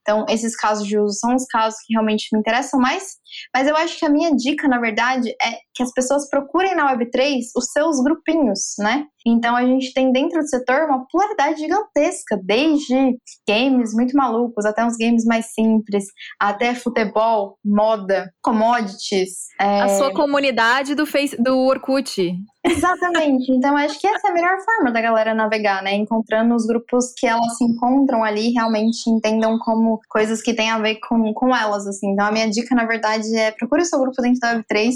Então, 0.00 0.24
esses 0.28 0.56
casos 0.56 0.86
de 0.86 0.98
uso 0.98 1.18
são 1.18 1.34
os 1.34 1.44
casos 1.46 1.78
que 1.86 1.92
realmente 1.92 2.28
me 2.32 2.40
interessam 2.40 2.80
mais. 2.80 3.18
Mas 3.54 3.68
eu 3.68 3.76
acho 3.76 3.98
que 3.98 4.04
a 4.04 4.10
minha 4.10 4.34
dica, 4.34 4.66
na 4.68 4.80
verdade, 4.80 5.30
é 5.30 5.58
que 5.74 5.82
as 5.82 5.92
pessoas 5.92 6.28
procurem 6.28 6.74
na 6.74 6.92
Web3 6.92 7.40
os 7.56 7.66
seus 7.70 8.02
grupinhos, 8.02 8.74
né? 8.78 9.06
Então 9.26 9.54
a 9.54 9.64
gente 9.64 9.92
tem 9.92 10.10
dentro 10.10 10.40
do 10.40 10.48
setor 10.48 10.84
uma 10.84 11.06
pluralidade 11.06 11.60
gigantesca, 11.60 12.40
desde 12.42 13.18
games 13.46 13.92
muito 13.92 14.16
malucos 14.16 14.64
até 14.64 14.84
uns 14.84 14.96
games 14.96 15.24
mais 15.24 15.52
simples, 15.52 16.04
até 16.40 16.74
futebol, 16.74 17.58
moda, 17.64 18.32
commodities. 18.42 19.48
É... 19.60 19.80
A 19.82 19.88
sua 19.88 20.12
comunidade 20.12 20.94
do 20.94 21.04
Face, 21.04 21.36
do 21.40 21.58
Orkut. 21.58 22.34
Exatamente. 22.64 23.50
Então, 23.50 23.76
acho 23.76 23.98
que 23.98 24.06
essa 24.06 24.28
é 24.28 24.30
a 24.30 24.34
melhor 24.34 24.56
forma 24.64 24.92
da 24.92 25.00
galera 25.00 25.34
navegar, 25.34 25.82
né? 25.82 25.94
Encontrando 25.94 26.54
os 26.54 26.66
grupos 26.66 27.12
que 27.16 27.26
elas 27.26 27.56
se 27.56 27.64
encontram 27.64 28.22
ali 28.22 28.50
realmente 28.50 29.08
entendam 29.08 29.58
como 29.58 30.00
coisas 30.08 30.40
que 30.40 30.54
têm 30.54 30.70
a 30.70 30.78
ver 30.78 30.98
com, 31.08 31.32
com 31.34 31.54
elas, 31.54 31.86
assim. 31.86 32.12
Então, 32.12 32.26
a 32.26 32.32
minha 32.32 32.48
dica, 32.48 32.74
na 32.74 32.84
verdade, 32.84 33.34
é 33.36 33.50
procure 33.50 33.82
o 33.82 33.86
seu 33.86 33.98
grupo 33.98 34.22
dentro 34.22 34.40
da 34.40 34.56
Web3 34.56 34.92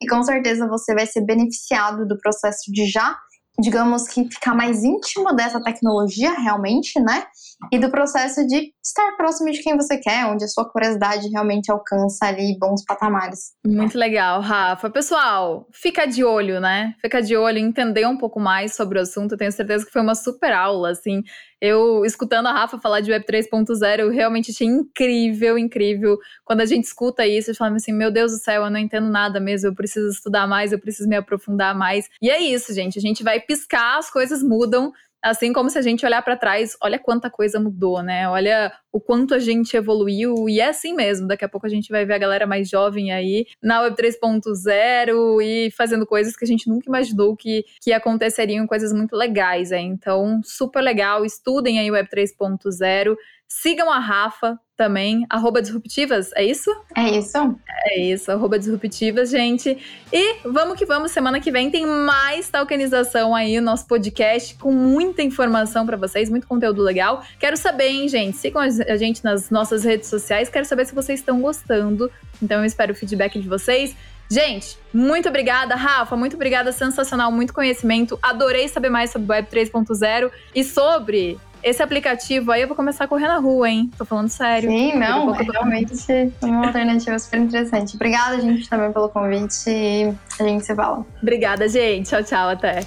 e 0.00 0.06
com 0.06 0.22
certeza 0.22 0.68
você 0.68 0.94
vai 0.94 1.06
ser 1.06 1.22
beneficiado 1.22 2.06
do 2.06 2.16
processo 2.18 2.72
de 2.72 2.86
já 2.86 3.16
digamos 3.58 4.06
que 4.08 4.28
ficar 4.30 4.54
mais 4.54 4.84
íntimo 4.84 5.34
dessa 5.34 5.60
tecnologia 5.62 6.32
realmente, 6.38 7.00
né? 7.00 7.24
E 7.72 7.78
do 7.78 7.90
processo 7.90 8.46
de 8.46 8.72
estar 8.84 9.16
próximo 9.16 9.50
de 9.50 9.62
quem 9.62 9.76
você 9.76 9.98
quer, 9.98 10.26
onde 10.26 10.44
a 10.44 10.48
sua 10.48 10.68
curiosidade 10.68 11.28
realmente 11.28 11.70
alcança 11.70 12.26
ali 12.26 12.56
bons 12.58 12.84
patamares. 12.84 13.52
Muito 13.66 13.98
legal, 13.98 14.40
Rafa. 14.40 14.90
Pessoal, 14.90 15.66
fica 15.72 16.06
de 16.06 16.22
olho, 16.22 16.60
né? 16.60 16.94
Fica 17.00 17.20
de 17.22 17.34
olho, 17.34 17.58
entender 17.58 18.06
um 18.06 18.16
pouco 18.16 18.38
mais 18.38 18.74
sobre 18.74 18.98
o 18.98 19.02
assunto. 19.02 19.36
Tenho 19.36 19.50
certeza 19.50 19.86
que 19.86 19.92
foi 19.92 20.02
uma 20.02 20.14
super 20.14 20.52
aula, 20.52 20.90
assim. 20.90 21.22
Eu, 21.60 22.04
escutando 22.04 22.46
a 22.46 22.52
Rafa 22.52 22.78
falar 22.78 23.00
de 23.00 23.10
Web 23.10 23.24
3.0, 23.24 24.00
eu 24.00 24.10
realmente 24.10 24.50
achei 24.50 24.66
incrível, 24.66 25.56
incrível. 25.56 26.18
Quando 26.44 26.60
a 26.60 26.66
gente 26.66 26.84
escuta 26.84 27.26
isso, 27.26 27.50
eu 27.50 27.54
falo 27.54 27.74
assim: 27.74 27.92
meu 27.92 28.10
Deus 28.10 28.32
do 28.32 28.38
céu, 28.38 28.64
eu 28.64 28.70
não 28.70 28.78
entendo 28.78 29.08
nada 29.08 29.40
mesmo, 29.40 29.68
eu 29.68 29.74
preciso 29.74 30.10
estudar 30.10 30.46
mais, 30.46 30.72
eu 30.72 30.78
preciso 30.78 31.08
me 31.08 31.16
aprofundar 31.16 31.74
mais. 31.74 32.06
E 32.20 32.28
é 32.28 32.38
isso, 32.38 32.74
gente. 32.74 32.98
A 32.98 33.02
gente 33.02 33.24
vai 33.24 33.40
piscar, 33.40 33.98
as 33.98 34.10
coisas 34.10 34.42
mudam. 34.42 34.92
Assim 35.26 35.52
como 35.52 35.68
se 35.68 35.76
a 35.76 35.82
gente 35.82 36.06
olhar 36.06 36.22
para 36.22 36.36
trás, 36.36 36.76
olha 36.80 37.00
quanta 37.00 37.28
coisa 37.28 37.58
mudou, 37.58 38.00
né? 38.00 38.28
Olha 38.28 38.72
o 38.92 39.00
quanto 39.00 39.34
a 39.34 39.40
gente 39.40 39.76
evoluiu 39.76 40.48
e 40.48 40.60
é 40.60 40.68
assim 40.68 40.94
mesmo. 40.94 41.26
Daqui 41.26 41.44
a 41.44 41.48
pouco 41.48 41.66
a 41.66 41.68
gente 41.68 41.90
vai 41.90 42.06
ver 42.06 42.14
a 42.14 42.18
galera 42.18 42.46
mais 42.46 42.68
jovem 42.68 43.10
aí 43.10 43.44
na 43.60 43.80
Web 43.80 43.96
3.0 43.96 45.42
e 45.42 45.68
fazendo 45.72 46.06
coisas 46.06 46.36
que 46.36 46.44
a 46.44 46.46
gente 46.46 46.70
nunca 46.70 46.88
imaginou 46.88 47.36
que, 47.36 47.64
que 47.82 47.92
aconteceriam, 47.92 48.68
coisas 48.68 48.92
muito 48.92 49.16
legais, 49.16 49.72
é. 49.72 49.80
Então, 49.80 50.40
super 50.44 50.80
legal. 50.80 51.24
Estudem 51.24 51.80
aí 51.80 51.90
Web 51.90 52.08
3.0. 52.08 53.16
Sigam 53.48 53.90
a 53.90 53.98
Rafa 53.98 54.58
também, 54.76 55.24
arroba 55.30 55.62
disruptivas, 55.62 56.30
é 56.34 56.44
isso? 56.44 56.70
É 56.94 57.10
isso. 57.10 57.38
É 57.86 58.00
isso, 58.00 58.30
arroba 58.30 58.58
disruptivas, 58.58 59.30
gente. 59.30 59.78
E 60.12 60.36
vamos 60.44 60.76
que 60.76 60.84
vamos, 60.84 61.12
semana 61.12 61.40
que 61.40 61.50
vem 61.50 61.70
tem 61.70 61.86
mais 61.86 62.50
tokenização 62.50 63.34
aí, 63.34 63.58
no 63.58 63.66
nosso 63.66 63.86
podcast, 63.86 64.54
com 64.56 64.72
muita 64.72 65.22
informação 65.22 65.86
para 65.86 65.96
vocês, 65.96 66.28
muito 66.28 66.46
conteúdo 66.46 66.82
legal. 66.82 67.22
Quero 67.38 67.56
saber, 67.56 67.88
hein, 67.88 68.08
gente, 68.08 68.36
sigam 68.36 68.60
a 68.60 68.96
gente 68.96 69.24
nas 69.24 69.48
nossas 69.48 69.84
redes 69.84 70.08
sociais, 70.08 70.48
quero 70.48 70.66
saber 70.66 70.84
se 70.84 70.94
vocês 70.94 71.20
estão 71.20 71.40
gostando. 71.40 72.10
Então 72.42 72.58
eu 72.60 72.64
espero 72.64 72.92
o 72.92 72.96
feedback 72.96 73.38
de 73.40 73.48
vocês. 73.48 73.96
Gente, 74.28 74.76
muito 74.92 75.28
obrigada, 75.28 75.76
Rafa. 75.76 76.16
Muito 76.16 76.34
obrigada, 76.34 76.72
sensacional, 76.72 77.30
muito 77.30 77.54
conhecimento. 77.54 78.18
Adorei 78.20 78.68
saber 78.68 78.90
mais 78.90 79.10
sobre 79.10 79.30
Web 79.30 79.48
3.0 79.48 80.30
e 80.54 80.64
sobre 80.64 81.38
esse 81.66 81.82
aplicativo 81.82 82.52
aí 82.52 82.62
eu 82.62 82.68
vou 82.68 82.76
começar 82.76 83.04
a 83.04 83.08
correr 83.08 83.26
na 83.26 83.38
rua, 83.38 83.68
hein? 83.68 83.90
Tô 83.98 84.04
falando 84.04 84.28
sério. 84.28 84.70
Sim, 84.70 84.94
não, 84.96 85.34
é 85.34 85.42
realmente 85.42 86.32
uma 86.40 86.66
alternativa 86.68 87.18
super 87.18 87.40
interessante. 87.40 87.96
Obrigada, 87.96 88.40
gente, 88.40 88.68
também 88.68 88.92
pelo 88.92 89.08
convite 89.08 89.68
e 89.68 90.14
a 90.38 90.44
gente 90.44 90.64
se 90.64 90.74
fala. 90.76 91.04
Obrigada, 91.20 91.68
gente. 91.68 92.08
Tchau, 92.08 92.22
tchau, 92.22 92.50
até. 92.50 92.86